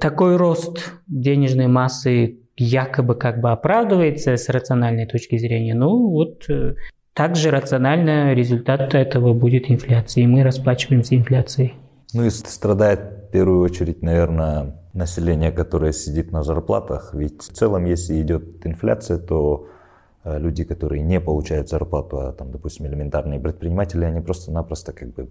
такой 0.00 0.36
рост 0.36 0.92
денежной 1.06 1.66
массы 1.66 2.38
якобы 2.56 3.14
как 3.14 3.40
бы 3.40 3.50
оправдывается 3.50 4.36
с 4.36 4.48
рациональной 4.48 5.06
точки 5.06 5.38
зрения. 5.38 5.74
Ну 5.74 6.10
вот 6.10 6.48
э, 6.48 6.74
также 7.12 7.50
рационально 7.50 8.34
результат 8.34 8.94
этого 8.94 9.34
будет 9.34 9.70
инфляция, 9.70 10.24
и 10.24 10.26
мы 10.26 10.42
расплачиваемся 10.42 11.16
инфляцией. 11.16 11.74
Ну 12.12 12.24
и 12.24 12.30
страдает 12.30 13.00
в 13.28 13.30
первую 13.32 13.60
очередь, 13.60 14.02
наверное, 14.02 14.76
население, 14.92 15.50
которое 15.50 15.92
сидит 15.92 16.30
на 16.30 16.42
зарплатах. 16.42 17.12
Ведь 17.14 17.42
в 17.42 17.52
целом, 17.52 17.84
если 17.84 18.20
идет 18.20 18.64
инфляция, 18.64 19.18
то 19.18 19.66
э, 20.22 20.38
люди, 20.38 20.62
которые 20.64 21.02
не 21.02 21.20
получают 21.20 21.68
зарплату, 21.68 22.20
а 22.20 22.32
там, 22.32 22.52
допустим, 22.52 22.86
элементарные 22.86 23.40
предприниматели, 23.40 24.04
они 24.04 24.20
просто-напросто 24.20 24.92
как 24.92 25.12
бы 25.14 25.28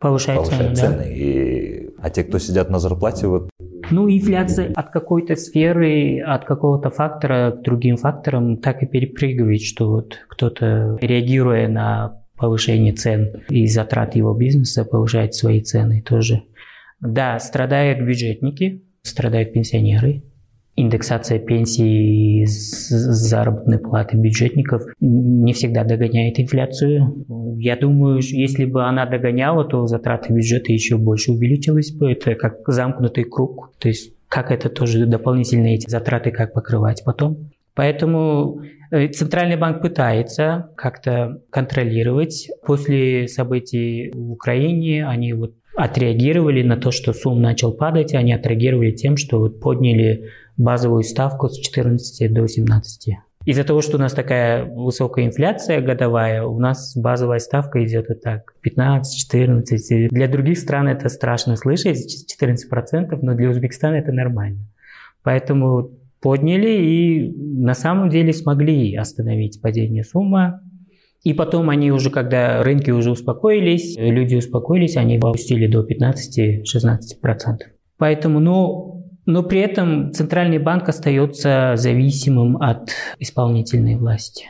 повышают, 0.00 0.42
повышают 0.42 0.76
цены. 0.76 0.94
цены. 0.94 1.04
Да. 1.04 1.10
И... 1.10 1.88
А 2.02 2.10
те, 2.10 2.24
кто 2.24 2.38
сидят 2.38 2.70
на 2.70 2.78
зарплате, 2.78 3.26
вот 3.26 3.50
ну, 3.90 4.08
инфляция 4.08 4.72
от 4.72 4.90
какой-то 4.90 5.34
сферы, 5.36 6.20
от 6.20 6.44
какого-то 6.44 6.90
фактора 6.90 7.50
к 7.50 7.62
другим 7.62 7.96
факторам 7.96 8.56
так 8.58 8.82
и 8.82 8.86
перепрыгивает, 8.86 9.62
что 9.62 9.90
вот 9.90 10.18
кто-то, 10.28 10.96
реагируя 11.00 11.68
на 11.68 12.22
повышение 12.36 12.92
цен 12.92 13.42
и 13.48 13.66
затрат 13.66 14.14
его 14.14 14.32
бизнеса, 14.32 14.84
повышает 14.84 15.34
свои 15.34 15.60
цены 15.60 16.02
тоже. 16.02 16.44
Да, 17.00 17.38
страдают 17.38 18.00
бюджетники, 18.00 18.82
страдают 19.02 19.52
пенсионеры, 19.52 20.22
индексация 20.80 21.38
пенсий 21.38 22.44
заработной 22.46 23.78
платы 23.78 24.16
бюджетников 24.16 24.82
не 25.00 25.52
всегда 25.52 25.84
догоняет 25.84 26.40
инфляцию. 26.40 27.24
Я 27.58 27.76
думаю, 27.76 28.20
если 28.20 28.64
бы 28.64 28.84
она 28.84 29.06
догоняла, 29.06 29.64
то 29.64 29.86
затраты 29.86 30.32
бюджета 30.32 30.72
еще 30.72 30.96
больше 30.96 31.32
увеличились 31.32 31.92
бы. 31.92 32.12
Это 32.12 32.34
как 32.34 32.60
замкнутый 32.66 33.24
круг. 33.24 33.72
То 33.78 33.88
есть 33.88 34.12
как 34.28 34.52
это 34.52 34.68
тоже 34.68 35.06
дополнительные 35.06 35.74
эти 35.74 35.90
затраты, 35.90 36.30
как 36.30 36.54
покрывать 36.54 37.02
потом. 37.04 37.50
Поэтому 37.74 38.60
э, 38.90 39.08
Центральный 39.08 39.56
банк 39.56 39.82
пытается 39.82 40.70
как-то 40.76 41.40
контролировать. 41.50 42.48
После 42.64 43.26
событий 43.26 44.12
в 44.14 44.32
Украине 44.32 45.06
они 45.06 45.32
вот 45.32 45.54
отреагировали 45.76 46.62
на 46.62 46.76
то, 46.76 46.90
что 46.90 47.12
сум 47.12 47.40
начал 47.40 47.72
падать, 47.72 48.14
они 48.14 48.32
отреагировали 48.32 48.90
тем, 48.92 49.16
что 49.16 49.38
вот 49.38 49.60
подняли 49.60 50.28
базовую 50.60 51.02
ставку 51.02 51.48
с 51.48 51.58
14 51.58 52.32
до 52.32 52.46
17. 52.46 53.16
Из-за 53.46 53.64
того, 53.64 53.80
что 53.80 53.96
у 53.96 54.00
нас 54.00 54.12
такая 54.12 54.66
высокая 54.66 55.24
инфляция 55.24 55.80
годовая, 55.80 56.44
у 56.44 56.58
нас 56.58 56.94
базовая 56.94 57.38
ставка 57.38 57.82
идет 57.82 58.06
вот 58.10 58.20
так, 58.20 58.52
15-14. 58.66 60.08
Для 60.10 60.28
других 60.28 60.58
стран 60.58 60.88
это 60.88 61.08
страшно 61.08 61.56
слышать, 61.56 62.26
14%, 62.38 63.18
но 63.22 63.34
для 63.34 63.48
Узбекистана 63.48 63.94
это 63.94 64.12
нормально. 64.12 64.60
Поэтому 65.22 65.90
подняли 66.20 66.70
и 66.70 67.32
на 67.32 67.72
самом 67.72 68.10
деле 68.10 68.34
смогли 68.34 68.94
остановить 68.94 69.62
падение 69.62 70.04
суммы. 70.04 70.60
И 71.22 71.32
потом 71.32 71.70
они 71.70 71.92
уже, 71.92 72.10
когда 72.10 72.62
рынки 72.62 72.90
уже 72.90 73.10
успокоились, 73.10 73.96
люди 73.98 74.36
успокоились, 74.36 74.96
они 74.96 75.16
опустили 75.16 75.66
до 75.66 75.86
15-16%. 75.86 76.62
Поэтому, 77.96 78.40
ну, 78.40 78.99
но 79.32 79.42
при 79.42 79.60
этом 79.60 80.12
Центральный 80.12 80.58
банк 80.58 80.88
остается 80.88 81.74
зависимым 81.76 82.56
от 82.56 82.90
исполнительной 83.18 83.96
власти. 83.96 84.46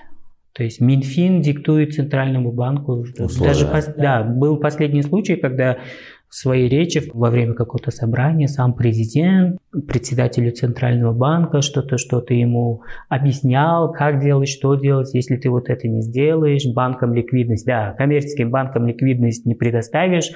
То 0.53 0.65
есть 0.65 0.81
Минфин 0.81 1.43
диктует 1.43 1.95
Центральному 1.95 2.53
банку. 2.53 3.07
Условия. 3.19 3.53
Даже 3.53 3.95
да, 3.97 4.23
был 4.23 4.57
последний 4.57 5.03
случай, 5.03 5.37
когда 5.37 5.79
в 6.29 6.35
своей 6.35 6.69
речи 6.69 7.03
во 7.13 7.29
время 7.29 7.55
какого-то 7.55 7.91
собрания 7.91 8.47
сам 8.47 8.75
президент, 8.75 9.59
председателю 9.89 10.53
Центрального 10.53 11.13
банка 11.13 11.61
что-то 11.61 11.99
что-то 11.99 12.35
ему 12.35 12.83
объяснял, 13.09 13.93
как 13.93 14.23
делать, 14.23 14.49
что 14.49 14.77
делать, 14.77 15.13
если 15.13 15.37
ты 15.37 15.51
вот 15.51 15.69
это 15.69 15.89
не 15.89 16.03
сделаешь, 16.03 16.67
банкам 16.73 17.15
ликвидность, 17.15 17.67
да, 17.67 17.95
коммерческим 17.99 18.51
банкам 18.51 18.87
ликвидность 18.87 19.45
не 19.45 19.57
предоставишь, 19.57 20.31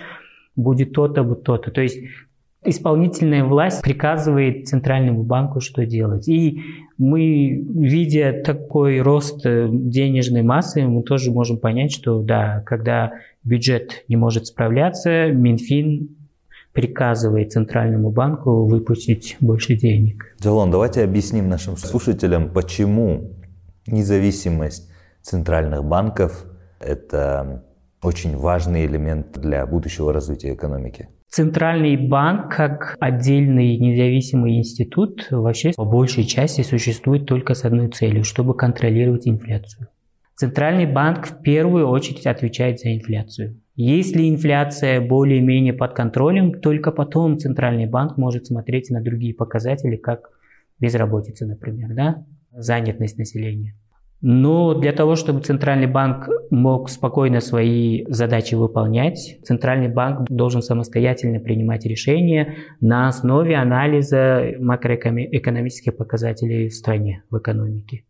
будет 0.57 0.93
то-то, 0.93 1.23
вот 1.23 1.45
то-то. 1.45 1.71
То 1.71 1.81
есть 1.81 1.99
исполнительная 2.65 3.45
власть 3.45 3.83
приказывает 3.83 4.69
Центральному 4.69 5.23
банку, 5.23 5.61
что 5.61 5.85
делать. 5.85 6.29
И 6.29 6.63
мы, 6.99 7.65
видя 7.75 8.43
такой 8.45 9.01
рост 9.01 9.45
э, 9.45 9.69
денежной 9.71 10.43
массы, 10.43 10.83
мы 10.83 11.03
тоже 11.03 11.31
можем 11.31 11.59
понять, 11.59 11.93
что 11.93 12.23
да, 12.23 12.63
когда 12.67 13.13
бюджет 13.43 14.05
не 14.09 14.17
может 14.17 14.47
справляться, 14.47 15.31
Минфин 15.31 16.17
приказывает 16.73 17.53
Центральному 17.53 18.11
банку 18.11 18.67
выпустить 18.67 19.37
больше 19.41 19.77
денег. 19.77 20.35
Джалон, 20.43 20.71
давайте 20.71 21.05
объясним 21.05 21.49
нашим 21.49 21.77
слушателям, 21.77 22.51
почему 22.51 23.31
независимость 23.87 24.91
центральных 25.23 25.85
банков– 25.85 26.45
это 26.81 27.65
очень 28.03 28.37
важный 28.37 28.87
элемент 28.87 29.39
для 29.39 29.65
будущего 29.67 30.13
развития 30.13 30.55
экономики. 30.55 31.09
Центральный 31.35 31.97
банк 31.97 32.55
как 32.55 32.97
отдельный 33.01 33.77
независимый 33.77 34.57
институт 34.59 35.27
вообще 35.33 35.73
по 35.75 35.85
большей 35.85 36.23
части 36.23 36.63
существует 36.63 37.27
только 37.27 37.55
с 37.55 37.65
одной 37.65 37.89
целью, 37.89 38.23
чтобы 38.23 38.55
контролировать 38.55 39.27
инфляцию. 39.27 39.89
Центральный 40.37 40.87
банк 40.87 41.27
в 41.27 41.43
первую 41.43 41.89
очередь 41.89 42.29
отвечает 42.29 42.79
за 42.79 42.95
инфляцию. 42.95 43.61
Если 43.75 44.29
инфляция 44.29 45.01
более-менее 45.01 45.73
под 45.73 45.95
контролем, 45.95 46.61
только 46.61 46.93
потом 46.93 47.37
Центральный 47.37 47.87
банк 47.87 48.17
может 48.17 48.47
смотреть 48.47 48.91
на 48.91 49.01
другие 49.01 49.35
показатели, 49.35 49.97
как 49.97 50.31
безработица, 50.79 51.47
например, 51.47 51.95
да? 51.95 52.25
занятость 52.53 53.19
населения. 53.19 53.75
Но 54.27 54.73
для 54.73 54.95
того, 54.95 55.17
чтобы 55.17 55.43
Центральный 55.43 55.87
банк 55.87 56.31
мог 56.49 56.89
спокойно 56.89 57.41
свои 57.41 58.07
задачи 58.09 58.55
выполнять, 58.55 59.37
Центральный 59.43 59.89
банк 59.89 60.31
должен 60.31 60.63
самостоятельно 60.63 61.41
принимать 61.41 61.85
решения 61.85 62.55
на 62.81 63.07
основе 63.07 63.55
анализа 63.55 64.55
макроэкономических 64.59 65.95
показателей 65.95 66.71
в 66.71 66.75
стране, 66.75 67.23
в 67.29 67.37
экономике. 67.37 68.05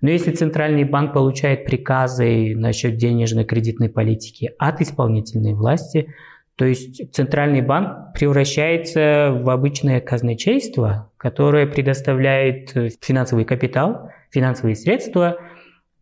Но 0.00 0.08
если 0.08 0.30
Центральный 0.30 0.84
банк 0.84 1.12
получает 1.12 1.66
приказы 1.66 2.54
насчет 2.56 2.96
денежно-кредитной 2.96 3.90
политики 3.90 4.52
от 4.58 4.80
исполнительной 4.80 5.52
власти, 5.52 6.14
то 6.56 6.64
есть 6.64 7.12
Центральный 7.12 7.60
банк 7.60 8.14
превращается 8.14 9.38
в 9.38 9.50
обычное 9.50 10.00
казначейство, 10.00 11.12
которое 11.18 11.66
предоставляет 11.66 12.72
финансовый 13.02 13.44
капитал, 13.44 14.08
финансовые 14.30 14.74
средства 14.74 15.36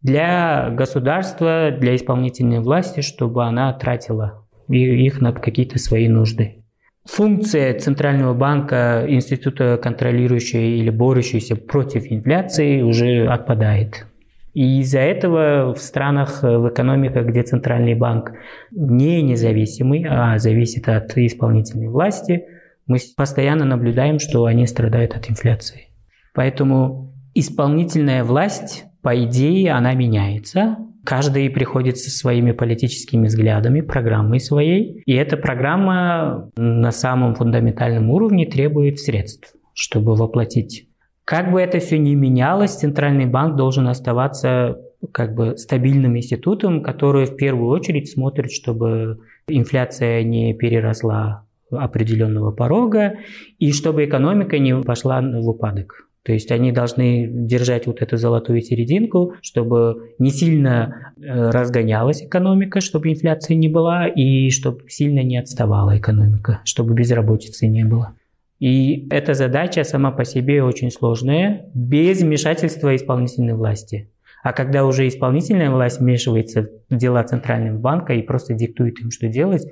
для 0.06 0.70
государства, 0.70 1.70
для 1.76 1.96
исполнительной 1.96 2.60
власти, 2.60 3.00
чтобы 3.00 3.44
она 3.44 3.72
тратила 3.72 4.46
их 4.68 5.20
на 5.20 5.32
какие-то 5.32 5.78
свои 5.78 6.08
нужды. 6.08 6.62
Функция 7.04 7.78
Центрального 7.78 8.32
банка, 8.32 9.04
института, 9.08 9.78
контролирующего 9.82 10.60
или 10.60 10.90
борющегося 10.90 11.56
против 11.56 12.10
инфляции, 12.10 12.82
уже 12.82 13.26
отпадает. 13.26 14.06
И 14.54 14.80
из-за 14.80 15.00
этого 15.00 15.74
в 15.74 15.78
странах, 15.78 16.42
в 16.42 16.68
экономиках, 16.68 17.26
где 17.26 17.42
Центральный 17.42 17.94
банк 17.94 18.32
не 18.70 19.22
независимый, 19.22 20.06
а 20.08 20.38
зависит 20.38 20.88
от 20.88 21.16
исполнительной 21.18 21.88
власти, 21.88 22.44
мы 22.86 22.98
постоянно 23.16 23.64
наблюдаем, 23.64 24.18
что 24.18 24.44
они 24.44 24.66
страдают 24.66 25.14
от 25.14 25.28
инфляции. 25.30 25.88
Поэтому 26.32 27.12
исполнительная 27.34 28.24
власть, 28.24 28.86
по 29.06 29.14
идее, 29.22 29.70
она 29.70 29.94
меняется, 29.94 30.78
Каждый 31.04 31.48
приходит 31.50 31.98
со 31.98 32.10
своими 32.10 32.50
политическими 32.50 33.28
взглядами, 33.28 33.80
программой 33.80 34.40
своей. 34.40 35.04
И 35.06 35.12
эта 35.12 35.36
программа 35.36 36.50
на 36.56 36.90
самом 36.90 37.36
фундаментальном 37.36 38.10
уровне 38.10 38.44
требует 38.44 38.98
средств, 38.98 39.54
чтобы 39.72 40.16
воплотить. 40.16 40.88
Как 41.24 41.52
бы 41.52 41.60
это 41.60 41.78
все 41.78 42.00
ни 42.00 42.16
менялось, 42.16 42.74
Центральный 42.74 43.26
банк 43.26 43.54
должен 43.54 43.86
оставаться 43.86 44.80
как 45.12 45.36
бы 45.36 45.56
стабильным 45.56 46.16
институтом, 46.16 46.82
который 46.82 47.26
в 47.26 47.36
первую 47.36 47.70
очередь 47.70 48.10
смотрит, 48.10 48.50
чтобы 48.50 49.20
инфляция 49.46 50.24
не 50.24 50.54
переросла 50.54 51.44
определенного 51.70 52.50
порога 52.50 53.18
и 53.60 53.70
чтобы 53.70 54.06
экономика 54.06 54.58
не 54.58 54.74
пошла 54.82 55.20
в 55.20 55.48
упадок. 55.48 56.08
То 56.26 56.32
есть 56.32 56.50
они 56.50 56.72
должны 56.72 57.28
держать 57.28 57.86
вот 57.86 58.02
эту 58.02 58.16
золотую 58.16 58.60
серединку, 58.60 59.34
чтобы 59.42 60.10
не 60.18 60.30
сильно 60.30 61.12
э, 61.16 61.50
разгонялась 61.50 62.20
экономика, 62.20 62.80
чтобы 62.80 63.12
инфляции 63.12 63.54
не 63.54 63.68
была, 63.68 64.08
и 64.08 64.50
чтобы 64.50 64.90
сильно 64.90 65.22
не 65.22 65.38
отставала 65.38 65.96
экономика, 65.96 66.62
чтобы 66.64 66.94
безработицы 66.94 67.68
не 67.68 67.84
было. 67.84 68.16
И 68.58 69.06
эта 69.10 69.34
задача 69.34 69.84
сама 69.84 70.10
по 70.10 70.24
себе 70.24 70.64
очень 70.64 70.90
сложная, 70.90 71.70
без 71.74 72.22
вмешательства 72.22 72.96
исполнительной 72.96 73.54
власти. 73.54 74.10
А 74.42 74.52
когда 74.52 74.84
уже 74.84 75.06
исполнительная 75.06 75.70
власть 75.70 76.00
вмешивается 76.00 76.68
в 76.90 76.96
дела 76.96 77.22
Центрального 77.22 77.78
банка 77.78 78.14
и 78.14 78.22
просто 78.22 78.54
диктует 78.54 78.98
им, 78.98 79.12
что 79.12 79.28
делать, 79.28 79.64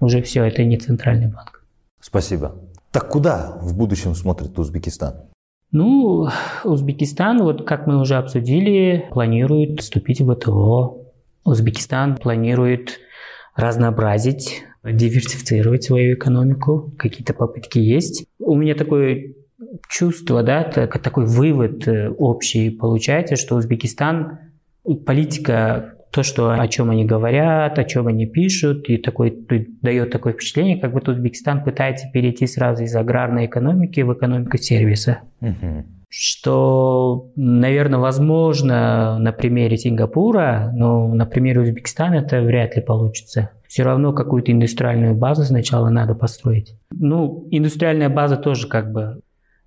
уже 0.00 0.22
все, 0.22 0.42
это 0.42 0.64
не 0.64 0.76
Центральный 0.76 1.28
банк. 1.28 1.62
Спасибо. 2.00 2.56
Так 2.90 3.08
куда 3.08 3.56
в 3.60 3.76
будущем 3.76 4.16
смотрит 4.16 4.58
Узбекистан? 4.58 5.33
Ну, 5.70 6.28
Узбекистан, 6.64 7.42
вот 7.42 7.66
как 7.66 7.86
мы 7.86 8.00
уже 8.00 8.16
обсудили, 8.16 9.08
планирует 9.10 9.80
вступить 9.80 10.20
в 10.20 10.32
ВТО. 10.34 11.12
Узбекистан 11.44 12.16
планирует 12.16 13.00
разнообразить, 13.56 14.62
диверсифицировать 14.82 15.84
свою 15.84 16.14
экономику. 16.14 16.92
Какие-то 16.98 17.34
попытки 17.34 17.78
есть. 17.78 18.26
У 18.38 18.54
меня 18.54 18.74
такое 18.74 19.34
чувство, 19.88 20.42
да, 20.42 20.62
такой 20.62 21.26
вывод 21.26 21.86
э, 21.88 22.08
общий 22.10 22.70
получается, 22.70 23.36
что 23.36 23.56
Узбекистан, 23.56 24.38
политика 25.06 25.93
то, 26.14 26.22
что, 26.22 26.52
о 26.52 26.68
чем 26.68 26.90
они 26.90 27.04
говорят, 27.04 27.76
о 27.76 27.84
чем 27.84 28.06
они 28.06 28.24
пишут, 28.26 28.88
и 28.88 28.98
такой, 28.98 29.36
дает 29.82 30.12
такое 30.12 30.32
впечатление, 30.32 30.78
как 30.78 30.92
будто 30.92 31.10
Узбекистан 31.10 31.64
пытается 31.64 32.06
перейти 32.12 32.46
сразу 32.46 32.84
из 32.84 32.94
аграрной 32.94 33.46
экономики 33.46 34.00
в 34.00 34.12
экономику 34.12 34.56
сервиса. 34.56 35.22
Угу. 35.40 35.84
Что, 36.08 37.32
наверное, 37.34 37.98
возможно 37.98 39.18
на 39.18 39.32
примере 39.32 39.76
Сингапура, 39.76 40.70
но 40.72 41.12
на 41.12 41.26
примере 41.26 41.62
Узбекистана 41.62 42.14
это 42.14 42.40
вряд 42.42 42.76
ли 42.76 42.82
получится. 42.82 43.50
Все 43.66 43.82
равно 43.82 44.12
какую-то 44.12 44.52
индустриальную 44.52 45.16
базу 45.16 45.42
сначала 45.42 45.88
надо 45.88 46.14
построить. 46.14 46.76
Ну, 46.92 47.48
индустриальная 47.50 48.08
база 48.08 48.36
тоже 48.36 48.68
как 48.68 48.92
бы 48.92 49.20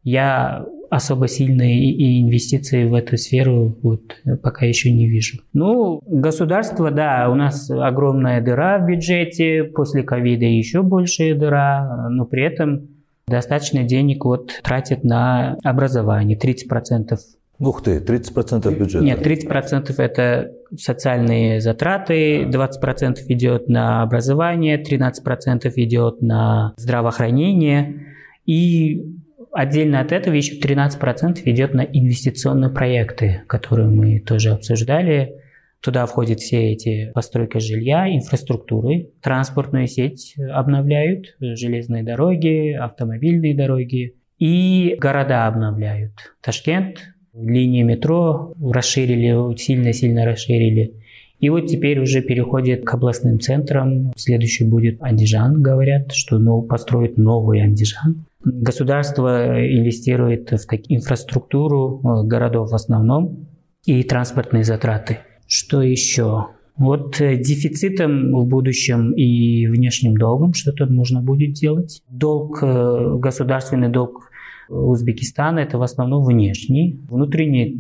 я 0.03 0.65
особо 0.89 1.27
сильные 1.27 1.91
и 1.91 2.21
инвестиции 2.21 2.85
в 2.85 2.93
эту 2.93 3.17
сферу 3.17 3.77
вот, 3.81 4.17
пока 4.41 4.65
еще 4.65 4.91
не 4.91 5.07
вижу. 5.07 5.39
Ну, 5.53 6.01
государство, 6.05 6.91
да, 6.91 7.29
у 7.29 7.35
нас 7.35 7.69
огромная 7.69 8.41
дыра 8.41 8.79
в 8.79 8.87
бюджете, 8.87 9.63
после 9.63 10.03
ковида 10.03 10.45
еще 10.45 10.81
большая 10.81 11.35
дыра, 11.35 12.07
но 12.09 12.25
при 12.25 12.43
этом 12.43 12.87
достаточно 13.27 13.83
денег 13.83 14.25
вот 14.25 14.51
тратит 14.63 15.03
на 15.03 15.57
образование, 15.63 16.37
30%. 16.37 17.17
Ух 17.59 17.81
ты, 17.81 17.97
30% 17.97 18.77
бюджета? 18.77 19.03
Нет, 19.03 19.25
30% 19.25 19.93
это 19.97 20.51
социальные 20.77 21.59
затраты, 21.59 22.43
20% 22.43 23.15
идет 23.29 23.67
на 23.67 24.03
образование, 24.03 24.81
13% 24.81 25.71
идет 25.75 26.21
на 26.21 26.73
здравоохранение. 26.77 28.05
И 28.45 29.17
Отдельно 29.57 30.01
от 30.01 30.11
этого 30.11 30.35
еще 30.35 30.59
13% 30.59 31.41
идет 31.45 31.73
на 31.73 31.81
инвестиционные 31.81 32.69
проекты, 32.69 33.41
которые 33.47 33.87
мы 33.87 34.19
тоже 34.19 34.51
обсуждали. 34.51 35.33
Туда 35.81 36.05
входят 36.05 36.39
все 36.39 36.73
эти 36.73 37.09
постройка 37.15 37.59
жилья, 37.59 38.07
инфраструктуры, 38.07 39.09
транспортную 39.19 39.87
сеть 39.87 40.35
обновляют, 40.53 41.35
железные 41.39 42.03
дороги, 42.03 42.73
автомобильные 42.73 43.55
дороги 43.55 44.13
и 44.37 44.95
города 44.99 45.47
обновляют. 45.47 46.35
Ташкент, 46.41 46.99
линии 47.33 47.81
метро 47.81 48.53
расширили, 48.61 49.57
сильно-сильно 49.57 50.23
расширили. 50.23 50.93
И 51.39 51.49
вот 51.49 51.65
теперь 51.65 51.99
уже 51.99 52.21
переходит 52.21 52.85
к 52.85 52.93
областным 52.93 53.39
центрам. 53.39 54.13
Следующий 54.15 54.65
будет 54.65 55.01
Андижан, 55.01 55.63
говорят, 55.63 56.11
что 56.11 56.37
ну, 56.37 56.61
построят 56.61 57.17
новый 57.17 57.63
Андижан. 57.63 58.26
Государство 58.49 59.59
инвестирует 59.59 60.51
в 60.51 60.73
инфраструктуру 60.87 61.99
э, 61.99 62.27
городов 62.27 62.71
в 62.71 62.75
основном 62.75 63.47
и 63.85 64.03
транспортные 64.03 64.63
затраты. 64.63 65.19
Что 65.47 65.81
еще? 65.81 66.47
Вот 66.77 67.19
э, 67.19 67.35
дефицитом 67.37 68.31
в 68.31 68.47
будущем 68.47 69.11
и 69.11 69.67
внешним 69.67 70.15
долгом 70.15 70.53
что-то 70.53 70.85
нужно 70.85 71.21
будет 71.21 71.53
делать. 71.53 72.01
Долг, 72.09 72.59
э, 72.61 73.15
государственный 73.19 73.89
долг 73.89 74.29
Узбекистана 74.69 75.59
это 75.59 75.77
в 75.77 75.81
основном 75.81 76.23
внешний. 76.23 76.99
Внутренний 77.09 77.77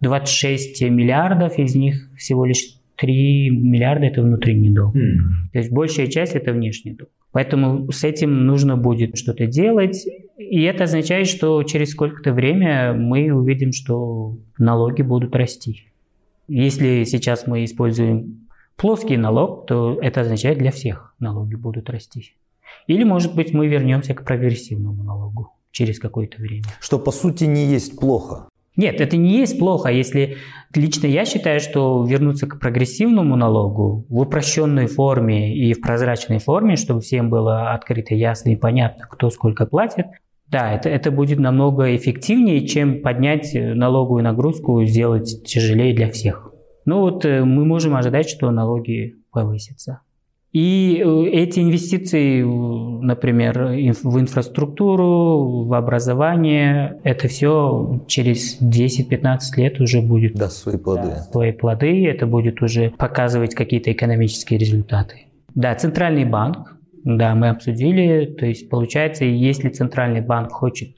26 0.00 0.82
миллиардов, 0.82 1.58
из 1.58 1.74
них 1.74 2.10
всего 2.16 2.44
лишь 2.44 2.78
3 2.96 3.50
миллиарда 3.50 4.06
это 4.06 4.22
внутренний 4.22 4.70
долг. 4.70 4.94
Mm. 4.94 5.50
То 5.52 5.58
есть 5.58 5.72
большая 5.72 6.06
часть 6.06 6.34
это 6.34 6.52
внешний 6.52 6.94
долг. 6.94 7.10
Поэтому 7.34 7.90
с 7.90 8.04
этим 8.04 8.46
нужно 8.46 8.76
будет 8.76 9.18
что-то 9.18 9.46
делать. 9.48 10.06
И 10.38 10.62
это 10.62 10.84
означает, 10.84 11.26
что 11.26 11.64
через 11.64 11.90
сколько-то 11.90 12.32
время 12.32 12.94
мы 12.94 13.32
увидим, 13.32 13.72
что 13.72 14.36
налоги 14.56 15.02
будут 15.02 15.34
расти. 15.34 15.88
Если 16.46 17.02
сейчас 17.02 17.48
мы 17.48 17.64
используем 17.64 18.46
плоский 18.76 19.16
налог, 19.16 19.66
то 19.66 19.98
это 20.00 20.20
означает 20.20 20.58
для 20.58 20.70
всех 20.70 21.12
налоги 21.18 21.56
будут 21.56 21.90
расти. 21.90 22.34
Или, 22.86 23.02
может 23.02 23.34
быть, 23.34 23.52
мы 23.52 23.66
вернемся 23.66 24.14
к 24.14 24.24
прогрессивному 24.24 25.02
налогу 25.02 25.54
через 25.72 25.98
какое-то 25.98 26.40
время. 26.40 26.66
Что, 26.78 27.00
по 27.00 27.10
сути, 27.10 27.44
не 27.44 27.66
есть 27.66 27.98
плохо. 27.98 28.48
Нет, 28.76 29.00
это 29.00 29.16
не 29.16 29.38
есть 29.38 29.58
плохо. 29.58 29.90
Если 29.90 30.36
лично 30.74 31.06
я 31.06 31.24
считаю, 31.24 31.60
что 31.60 32.04
вернуться 32.04 32.46
к 32.46 32.58
прогрессивному 32.58 33.36
налогу 33.36 34.04
в 34.08 34.18
упрощенной 34.18 34.86
форме 34.86 35.56
и 35.56 35.72
в 35.74 35.80
прозрачной 35.80 36.38
форме, 36.38 36.76
чтобы 36.76 37.00
всем 37.00 37.30
было 37.30 37.72
открыто, 37.72 38.14
ясно 38.14 38.50
и 38.50 38.56
понятно, 38.56 39.06
кто 39.08 39.30
сколько 39.30 39.66
платит, 39.66 40.06
да, 40.48 40.72
это, 40.72 40.88
это 40.88 41.10
будет 41.10 41.38
намного 41.38 41.96
эффективнее, 41.96 42.66
чем 42.66 43.00
поднять 43.00 43.50
налоговую 43.54 44.24
нагрузку, 44.24 44.84
сделать 44.84 45.44
тяжелее 45.46 45.94
для 45.94 46.10
всех. 46.10 46.52
Ну 46.84 47.00
вот 47.00 47.24
э, 47.24 47.44
мы 47.44 47.64
можем 47.64 47.96
ожидать, 47.96 48.28
что 48.28 48.50
налоги 48.50 49.16
повысятся. 49.32 50.00
И 50.54 51.02
э, 51.04 51.24
эти 51.32 51.58
инвестиции, 51.58 52.42
например, 52.42 53.58
в 54.04 54.20
инфраструктуру, 54.20 55.64
в 55.64 55.74
образование, 55.74 57.00
это 57.02 57.26
все 57.26 58.00
через 58.06 58.62
10-15 58.62 59.38
лет 59.56 59.80
уже 59.80 60.00
будет 60.00 60.34
даст 60.34 60.58
свои 60.58 60.76
плоды. 60.76 61.08
Да, 61.08 61.16
свои 61.22 61.50
плоды, 61.50 62.06
это 62.06 62.26
будет 62.26 62.62
уже 62.62 62.90
показывать 62.90 63.56
какие-то 63.56 63.90
экономические 63.90 64.60
результаты. 64.60 65.26
Да, 65.56 65.74
центральный 65.74 66.24
банк, 66.24 66.76
да, 67.02 67.34
мы 67.34 67.48
обсудили, 67.48 68.26
то 68.26 68.46
есть 68.46 68.70
получается, 68.70 69.24
если 69.24 69.70
центральный 69.70 70.20
банк 70.20 70.52
хочет 70.52 70.90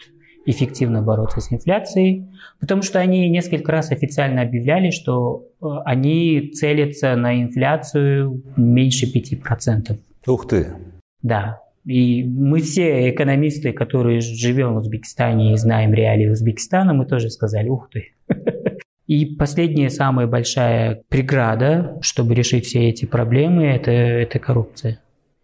эффективно 0.46 1.02
бороться 1.02 1.40
с 1.40 1.52
инфляцией, 1.52 2.26
потому 2.60 2.82
что 2.82 3.00
они 3.00 3.28
несколько 3.28 3.72
раз 3.72 3.90
официально 3.90 4.42
объявляли, 4.42 4.90
что 4.90 5.44
э, 5.60 5.66
они 5.84 6.52
целятся 6.54 7.16
на 7.16 7.42
инфляцию 7.42 8.42
меньше 8.56 9.06
5%. 9.06 9.98
Ух 10.26 10.48
ты! 10.48 10.74
Да. 11.22 11.60
И 11.84 12.24
мы 12.24 12.60
все 12.60 13.10
экономисты, 13.10 13.72
которые 13.72 14.20
живем 14.20 14.74
в 14.74 14.78
Узбекистане 14.78 15.52
и 15.52 15.56
знаем 15.56 15.92
реалии 15.92 16.28
Узбекистана, 16.28 16.94
мы 16.94 17.06
тоже 17.06 17.30
сказали, 17.30 17.68
ух 17.68 17.90
ты. 17.90 18.12
И 19.06 19.24
последняя 19.24 19.88
самая 19.88 20.26
большая 20.26 21.02
преграда, 21.08 21.96
чтобы 22.00 22.34
решить 22.34 22.66
все 22.66 22.88
эти 22.88 23.04
проблемы, 23.04 23.64
это, 23.66 23.92
это 23.92 24.40
коррупция. 24.40 24.98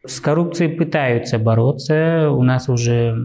С 0.05 0.21
коррупцией 0.21 0.77
пытаются 0.77 1.39
бороться. 1.39 2.31
У 2.31 2.43
нас 2.43 2.69
уже 2.69 3.17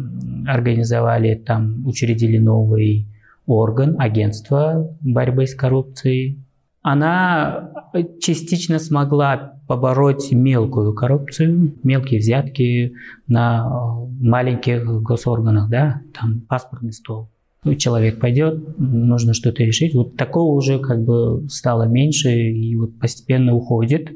организовали, 0.48 1.36
там 1.36 1.86
учредили 1.88 2.38
новый 2.38 3.08
орган, 3.48 3.96
агентство 4.00 4.96
борьбы 5.02 5.48
с 5.48 5.56
коррупцией. 5.56 6.40
Она 6.84 7.72
частично 8.22 8.80
смогла 8.80 9.56
побороть 9.68 10.32
мелкую 10.32 10.94
коррупцию, 10.94 11.74
мелкие 11.84 12.20
взятки 12.20 12.94
на 13.28 14.00
маленьких 14.22 14.86
госорганах, 15.02 15.70
да, 15.70 16.02
там 16.14 16.42
паспортный 16.42 16.94
стол. 16.94 17.30
Ну, 17.64 17.76
человек 17.76 18.20
пойдет, 18.20 18.78
нужно 18.78 19.34
что-то 19.34 19.64
решить. 19.64 19.94
Вот 19.94 20.16
такого 20.16 20.54
уже 20.54 20.80
как 20.80 21.04
бы 21.04 21.46
стало 21.50 21.84
меньше 21.84 22.30
и 22.32 22.76
вот 22.76 22.98
постепенно 23.00 23.54
уходит. 23.56 24.10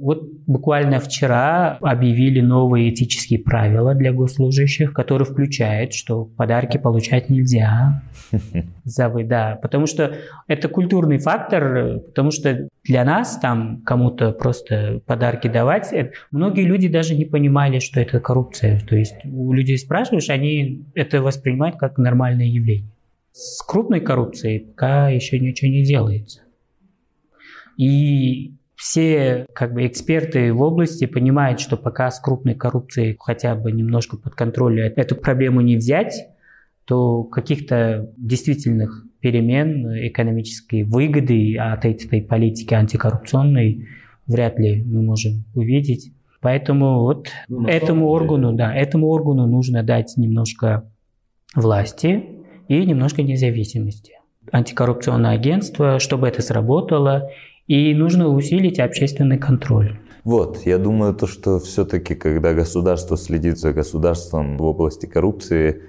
Вот 0.00 0.22
буквально 0.46 0.98
вчера 0.98 1.78
объявили 1.80 2.40
новые 2.40 2.92
этические 2.92 3.38
правила 3.38 3.94
для 3.94 4.12
госслужащих, 4.12 4.92
которые 4.92 5.26
включают, 5.26 5.92
что 5.92 6.24
подарки 6.24 6.78
получать 6.78 7.28
нельзя. 7.28 8.02
За 8.84 9.08
вы, 9.08 9.24
да. 9.24 9.58
Потому 9.60 9.86
что 9.86 10.16
это 10.46 10.68
культурный 10.68 11.18
фактор, 11.18 12.00
потому 12.00 12.30
что 12.30 12.68
для 12.84 13.04
нас 13.04 13.38
там 13.38 13.82
кому-то 13.84 14.32
просто 14.32 15.00
подарки 15.06 15.48
давать, 15.48 15.92
это, 15.92 16.12
многие 16.30 16.64
люди 16.64 16.88
даже 16.88 17.14
не 17.14 17.26
понимали, 17.26 17.78
что 17.78 18.00
это 18.00 18.20
коррупция. 18.20 18.80
То 18.80 18.96
есть 18.96 19.16
у 19.24 19.52
людей 19.52 19.76
спрашиваешь, 19.76 20.30
они 20.30 20.84
это 20.94 21.20
воспринимают 21.20 21.76
как 21.76 21.98
нормальное 21.98 22.46
явление. 22.46 22.90
С 23.32 23.62
крупной 23.62 24.00
коррупцией 24.00 24.60
пока 24.60 25.08
еще 25.10 25.38
ничего 25.38 25.70
не 25.70 25.84
делается. 25.84 26.40
И 27.76 28.52
все 28.80 29.46
как 29.52 29.74
бы 29.74 29.86
эксперты 29.86 30.54
в 30.54 30.62
области 30.62 31.04
понимают, 31.04 31.60
что 31.60 31.76
пока 31.76 32.10
с 32.10 32.18
крупной 32.18 32.54
коррупцией 32.54 33.14
хотя 33.20 33.54
бы 33.54 33.72
немножко 33.72 34.16
под 34.16 34.34
контролем 34.34 34.94
эту 34.96 35.16
проблему 35.16 35.60
не 35.60 35.76
взять, 35.76 36.28
то 36.86 37.24
каких-то 37.24 38.10
действительных 38.16 39.04
перемен, 39.20 39.86
экономической 40.06 40.84
выгоды 40.84 41.58
от 41.58 41.84
этой 41.84 42.22
политики 42.22 42.72
антикоррупционной 42.72 43.86
вряд 44.26 44.58
ли 44.58 44.82
мы 44.82 45.02
можем 45.02 45.44
увидеть. 45.54 46.14
Поэтому 46.40 47.00
вот 47.00 47.28
ну, 47.48 47.68
этому 47.68 48.08
органу, 48.08 48.54
да, 48.54 48.74
этому 48.74 49.08
органу 49.08 49.46
нужно 49.46 49.82
дать 49.82 50.14
немножко 50.16 50.90
власти 51.54 52.24
и 52.66 52.86
немножко 52.86 53.22
независимости. 53.22 54.14
Антикоррупционное 54.50 55.32
агентство, 55.32 55.98
чтобы 55.98 56.28
это 56.28 56.40
сработало, 56.40 57.28
и 57.70 57.94
нужно 57.94 58.26
усилить 58.26 58.80
общественный 58.80 59.38
контроль. 59.38 59.96
Вот, 60.24 60.66
я 60.66 60.76
думаю, 60.76 61.14
то, 61.14 61.28
что 61.28 61.60
все-таки, 61.60 62.16
когда 62.16 62.52
государство 62.52 63.16
следит 63.16 63.60
за 63.60 63.72
государством 63.72 64.58
в 64.58 64.64
области 64.64 65.06
коррупции, 65.06 65.82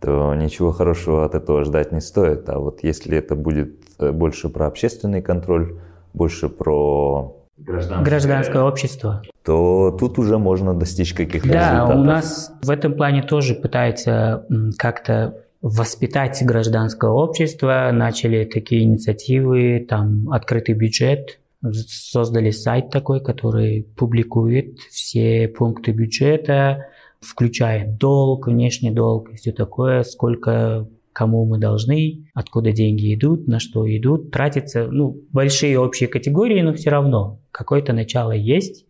то 0.00 0.34
ничего 0.34 0.72
хорошего 0.72 1.26
от 1.26 1.34
этого 1.34 1.62
ждать 1.62 1.92
не 1.92 2.00
стоит. 2.00 2.48
А 2.48 2.58
вот 2.58 2.82
если 2.82 3.18
это 3.18 3.36
будет 3.36 3.74
э, 3.98 4.12
больше 4.12 4.48
про 4.48 4.66
общественный 4.66 5.20
контроль, 5.20 5.78
больше 6.14 6.48
про 6.48 7.36
гражданское, 7.58 8.04
гражданское 8.04 8.62
общество, 8.62 9.22
то 9.44 9.94
тут 10.00 10.18
уже 10.18 10.38
можно 10.38 10.72
достичь 10.72 11.12
каких-то 11.12 11.48
да, 11.48 11.54
результатов. 11.54 11.94
Да, 11.96 12.00
у 12.00 12.04
нас 12.04 12.52
в 12.62 12.70
этом 12.70 12.94
плане 12.94 13.22
тоже 13.22 13.54
пытается 13.54 14.46
как-то 14.78 15.42
воспитать 15.62 16.42
гражданское 16.44 17.10
общество, 17.10 17.90
начали 17.92 18.44
такие 18.44 18.82
инициативы, 18.82 19.84
там 19.88 20.30
открытый 20.30 20.74
бюджет, 20.74 21.38
создали 21.62 22.50
сайт 22.50 22.90
такой, 22.90 23.22
который 23.22 23.86
публикует 23.96 24.78
все 24.90 25.48
пункты 25.48 25.92
бюджета, 25.92 26.86
включая 27.20 27.86
долг, 27.86 28.46
внешний 28.46 28.90
долг 28.90 29.32
все 29.34 29.52
такое, 29.52 30.02
сколько 30.02 30.88
кому 31.12 31.46
мы 31.46 31.58
должны, 31.58 32.26
откуда 32.34 32.72
деньги 32.72 33.14
идут, 33.14 33.48
на 33.48 33.58
что 33.58 33.86
идут, 33.88 34.30
тратятся, 34.30 34.86
ну, 34.90 35.22
большие 35.32 35.78
общие 35.78 36.10
категории, 36.10 36.60
но 36.60 36.74
все 36.74 36.90
равно 36.90 37.40
какое-то 37.52 37.94
начало 37.94 38.32
есть. 38.32 38.85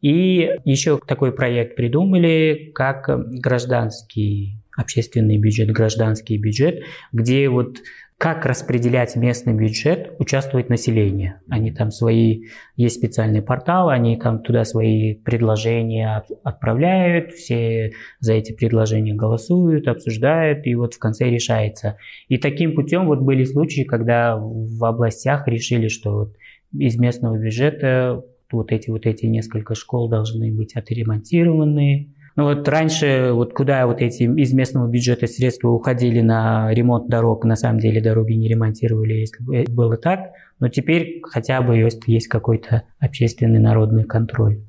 И 0.00 0.50
еще 0.64 0.98
такой 0.98 1.32
проект 1.32 1.76
придумали, 1.76 2.70
как 2.74 3.08
гражданский 3.40 4.58
общественный 4.76 5.38
бюджет, 5.38 5.70
гражданский 5.72 6.38
бюджет, 6.38 6.82
где 7.12 7.48
вот 7.48 7.78
как 8.18 8.44
распределять 8.46 9.14
местный 9.14 9.54
бюджет, 9.54 10.12
участвует 10.18 10.68
население. 10.68 11.40
Они 11.48 11.70
там 11.70 11.92
свои, 11.92 12.46
есть 12.74 12.96
специальный 12.96 13.42
портал, 13.42 13.90
они 13.90 14.16
там 14.16 14.42
туда 14.42 14.64
свои 14.64 15.14
предложения 15.14 16.24
отправляют, 16.42 17.32
все 17.32 17.92
за 18.18 18.32
эти 18.32 18.52
предложения 18.52 19.14
голосуют, 19.14 19.86
обсуждают, 19.86 20.66
и 20.66 20.74
вот 20.74 20.94
в 20.94 20.98
конце 20.98 21.30
решается. 21.30 21.96
И 22.26 22.38
таким 22.38 22.74
путем 22.74 23.06
вот 23.06 23.20
были 23.20 23.44
случаи, 23.44 23.82
когда 23.82 24.36
в 24.36 24.84
областях 24.84 25.46
решили, 25.46 25.86
что 25.86 26.12
вот 26.14 26.36
из 26.72 26.98
местного 26.98 27.38
бюджета 27.38 28.24
вот 28.52 28.72
эти 28.72 28.90
вот 28.90 29.06
эти 29.06 29.26
несколько 29.26 29.74
школ 29.74 30.08
должны 30.08 30.52
быть 30.52 30.74
отремонтированы, 30.74 32.14
ну 32.38 32.44
вот 32.44 32.68
раньше, 32.68 33.30
вот 33.32 33.52
куда 33.52 33.84
вот 33.88 34.00
эти 34.00 34.22
из 34.22 34.52
местного 34.52 34.86
бюджета 34.86 35.26
средства 35.26 35.70
уходили 35.70 36.20
на 36.20 36.72
ремонт 36.72 37.08
дорог, 37.08 37.44
на 37.44 37.56
самом 37.56 37.80
деле 37.80 38.00
дороги 38.00 38.34
не 38.34 38.46
ремонтировали, 38.46 39.14
если 39.14 39.42
бы 39.42 39.64
было 39.68 39.96
так, 39.96 40.30
но 40.60 40.68
теперь 40.68 41.20
хотя 41.24 41.60
бы 41.62 41.76
есть, 41.76 42.00
есть 42.06 42.28
какой-то 42.28 42.84
общественный 43.00 43.58
народный 43.58 44.04
контроль. 44.04 44.60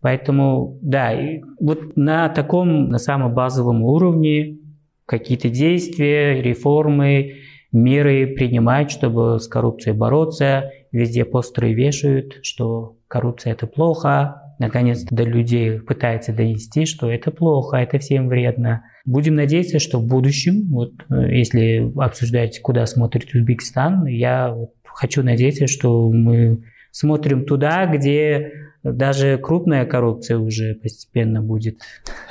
Поэтому, 0.00 0.78
да, 0.82 1.18
вот 1.58 1.96
на 1.96 2.28
таком, 2.28 2.90
на 2.90 2.98
самом 2.98 3.34
базовом 3.34 3.82
уровне 3.82 4.58
какие-то 5.04 5.48
действия, 5.48 6.40
реформы, 6.40 7.38
меры 7.72 8.28
принимать, 8.36 8.92
чтобы 8.92 9.40
с 9.40 9.48
коррупцией 9.48 9.96
бороться. 9.96 10.70
Везде 10.96 11.26
постеры 11.26 11.74
вешают, 11.74 12.38
что 12.40 12.96
коррупция 13.06 13.52
это 13.52 13.66
плохо, 13.66 14.54
наконец-то 14.58 15.14
до 15.14 15.24
людей 15.24 15.78
пытается 15.78 16.32
донести, 16.32 16.86
что 16.86 17.10
это 17.10 17.30
плохо, 17.30 17.76
это 17.76 17.98
всем 17.98 18.28
вредно. 18.28 18.82
Будем 19.04 19.34
надеяться, 19.34 19.78
что 19.78 20.00
в 20.00 20.06
будущем, 20.06 20.70
вот 20.70 20.92
э, 21.10 21.36
если 21.36 21.92
обсуждать, 22.00 22.62
куда 22.62 22.86
смотрит 22.86 23.34
Узбекистан, 23.34 24.06
я 24.06 24.50
вот 24.50 24.70
хочу 24.86 25.22
надеяться, 25.22 25.66
что 25.66 26.10
мы 26.10 26.64
смотрим 26.92 27.44
туда, 27.44 27.84
где 27.84 28.52
даже 28.82 29.36
крупная 29.36 29.84
коррупция 29.84 30.38
уже 30.38 30.76
постепенно 30.76 31.42
будет 31.42 31.82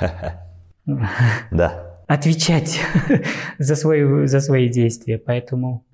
да. 1.52 2.00
отвечать 2.08 2.80
за, 3.58 3.76
свои, 3.76 4.26
за 4.26 4.40
свои 4.40 4.68
действия. 4.68 5.18
Поэтому... 5.24 5.85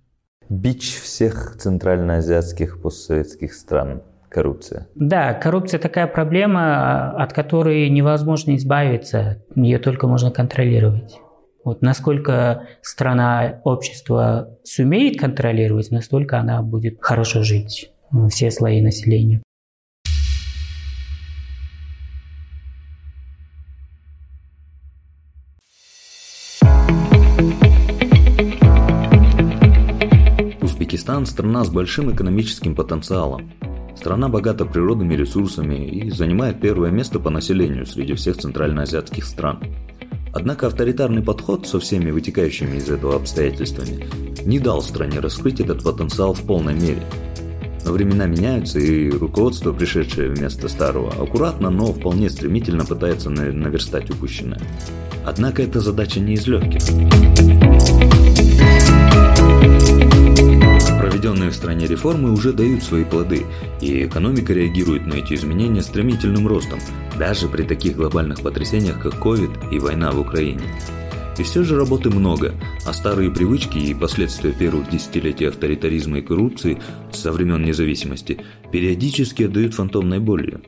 Бич 0.53 1.01
всех 1.01 1.57
центральноазиатских 1.57 2.83
постсоветских 2.83 3.55
стран 3.55 4.03
коррупция? 4.29 4.87
Да, 4.95 5.33
коррупция 5.33 5.81
такая 5.81 6.07
проблема, 6.07 7.11
от 7.13 7.33
которой 7.33 7.89
невозможно 7.89 8.55
избавиться, 8.57 9.43
ее 9.57 9.79
только 9.79 10.07
можно 10.07 10.31
контролировать. 10.31 11.19
Вот 11.65 11.81
насколько 11.81 12.67
страна, 12.83 13.63
общество 13.65 14.59
сумеет 14.63 15.19
контролировать, 15.19 15.91
настолько 15.91 16.39
она 16.39 16.61
будет 16.61 16.99
хорошо 17.01 17.43
жить, 17.43 17.91
все 18.29 18.51
слои 18.51 18.83
населения. 18.83 19.43
Узбекистан– 31.03 31.27
страна 31.27 31.65
с 31.65 31.69
большим 31.69 32.15
экономическим 32.15 32.77
потенциалом. 32.77 33.51
Страна 33.97 34.29
богата 34.29 34.65
природными 34.65 35.15
ресурсами 35.15 35.85
и 35.85 36.11
занимает 36.11 36.61
первое 36.61 36.93
место 36.93 37.19
по 37.19 37.29
населению 37.29 37.87
среди 37.87 38.15
всех 38.15 38.37
центральноазиатских 38.37 39.25
стран. 39.25 39.59
Однако 40.33 40.69
авторитарный 40.69 41.21
подход 41.21 41.67
со 41.67 41.81
всеми 41.81 42.13
вытекающими 42.13 42.77
из 42.77 42.89
этого 42.89 43.17
обстоятельствами 43.17 44.07
не 44.47 44.61
дал 44.61 44.81
стране 44.81 45.19
раскрыть 45.19 45.59
этот 45.59 45.83
потенциал 45.83 46.35
в 46.35 46.43
полной 46.43 46.75
мере. 46.75 47.03
Но 47.85 47.91
времена 47.91 48.27
меняются, 48.27 48.79
и 48.79 49.11
руководство, 49.11 49.73
пришедшее 49.73 50.31
вместо 50.31 50.69
старого, 50.69 51.11
аккуратно, 51.21 51.71
но 51.71 51.87
вполне 51.87 52.31
стремительно 52.31 52.85
пытается 52.85 53.29
наверстать 53.29 54.09
упущенное. 54.09 54.61
Однако 55.27 55.65
эта 55.65 55.81
задача 55.81 56.21
не 56.21 56.35
из 56.35 56.47
легких. 56.47 56.81
Проведенные 61.23 61.51
в 61.51 61.55
стране 61.55 61.87
реформы 61.87 62.33
уже 62.33 62.53
дают 62.53 62.83
свои 62.83 63.05
плоды, 63.05 63.47
и 63.81 64.07
экономика 64.07 64.53
реагирует 64.53 65.07
на 65.07 65.15
эти 65.15 65.35
изменения 65.35 65.81
стремительным 65.81 66.49
ростом, 66.49 66.81
даже 67.17 67.47
при 67.47 67.63
таких 67.63 67.95
глобальных 67.95 68.41
потрясениях, 68.41 69.01
как 69.01 69.15
COVID 69.25 69.73
и 69.73 69.79
война 69.79 70.11
в 70.11 70.19
Украине. 70.19 70.63
И 71.39 71.45
все 71.45 71.63
же 71.63 71.77
работы 71.77 72.11
много, 72.11 72.57
а 72.85 72.93
старые 72.93 73.31
привычки 73.31 73.79
и 73.79 73.95
последствия 73.95 74.51
первых 74.51 74.91
десятилетий 74.91 75.45
авторитаризма 75.45 76.19
и 76.19 76.23
коррупции 76.23 76.83
со 77.13 77.31
времен 77.31 77.65
независимости 77.65 78.41
периодически 78.73 79.45
отдают 79.45 79.75
фантомной 79.75 80.19
болью. 80.19 80.61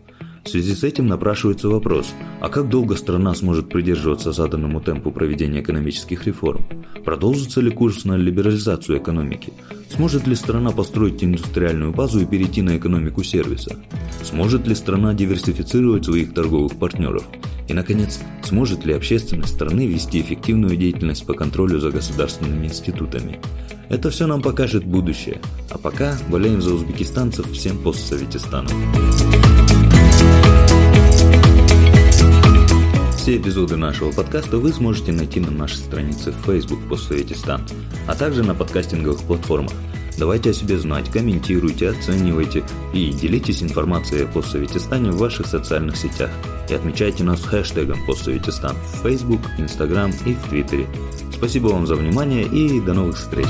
В 0.44 0.48
связи 0.50 0.74
с 0.74 0.84
этим 0.84 1.06
напрашивается 1.06 1.68
вопрос, 1.70 2.12
а 2.40 2.50
как 2.50 2.68
долго 2.68 2.96
страна 2.96 3.34
сможет 3.34 3.70
придерживаться 3.70 4.30
заданному 4.30 4.80
темпу 4.80 5.10
проведения 5.10 5.60
экономических 5.62 6.26
реформ? 6.26 6.66
Продолжится 7.02 7.62
ли 7.62 7.70
курс 7.70 8.04
на 8.04 8.16
либерализацию 8.16 8.98
экономики? 8.98 9.54
Сможет 9.88 10.26
ли 10.26 10.34
страна 10.34 10.70
построить 10.70 11.24
индустриальную 11.24 11.92
базу 11.92 12.20
и 12.20 12.26
перейти 12.26 12.60
на 12.60 12.76
экономику 12.76 13.22
сервиса? 13.24 13.76
Сможет 14.22 14.66
ли 14.66 14.74
страна 14.74 15.14
диверсифицировать 15.14 16.04
своих 16.04 16.34
торговых 16.34 16.76
партнеров? 16.76 17.24
И, 17.66 17.72
наконец, 17.72 18.20
сможет 18.42 18.84
ли 18.84 18.92
общественность 18.92 19.54
страны 19.54 19.86
вести 19.86 20.20
эффективную 20.20 20.76
деятельность 20.76 21.26
по 21.26 21.32
контролю 21.32 21.80
за 21.80 21.90
государственными 21.90 22.66
институтами? 22.66 23.40
Это 23.88 24.10
все 24.10 24.26
нам 24.26 24.42
покажет 24.42 24.84
будущее. 24.84 25.40
А 25.70 25.78
пока 25.78 26.18
болеем 26.28 26.60
за 26.60 26.74
узбекистанцев 26.74 27.50
всем 27.50 27.78
постсоветистаном. 27.78 28.72
Все 33.24 33.38
эпизоды 33.38 33.76
нашего 33.76 34.12
подкаста 34.12 34.58
вы 34.58 34.70
сможете 34.70 35.10
найти 35.10 35.40
на 35.40 35.50
нашей 35.50 35.78
странице 35.78 36.30
в 36.30 36.44
Facebook 36.44 36.86
«Постсоветистан», 36.90 37.62
а 38.06 38.14
также 38.14 38.42
на 38.42 38.54
подкастинговых 38.54 39.22
платформах. 39.22 39.72
Давайте 40.18 40.50
о 40.50 40.52
себе 40.52 40.76
знать, 40.76 41.10
комментируйте, 41.10 41.88
оценивайте 41.88 42.64
и 42.92 43.10
делитесь 43.14 43.62
информацией 43.62 44.24
о 44.24 44.26
постсоветистане 44.26 45.10
в 45.10 45.16
ваших 45.16 45.46
социальных 45.46 45.96
сетях. 45.96 46.28
И 46.68 46.74
отмечайте 46.74 47.24
нас 47.24 47.42
хэштегом 47.42 48.04
постсоветистан 48.04 48.76
в 48.76 49.08
Facebook, 49.08 49.40
Instagram 49.56 50.12
и 50.26 50.34
в 50.34 50.42
Твиттере. 50.50 50.86
Спасибо 51.32 51.68
вам 51.68 51.86
за 51.86 51.94
внимание 51.94 52.44
и 52.44 52.78
до 52.78 52.92
новых 52.92 53.16
встреч! 53.16 53.48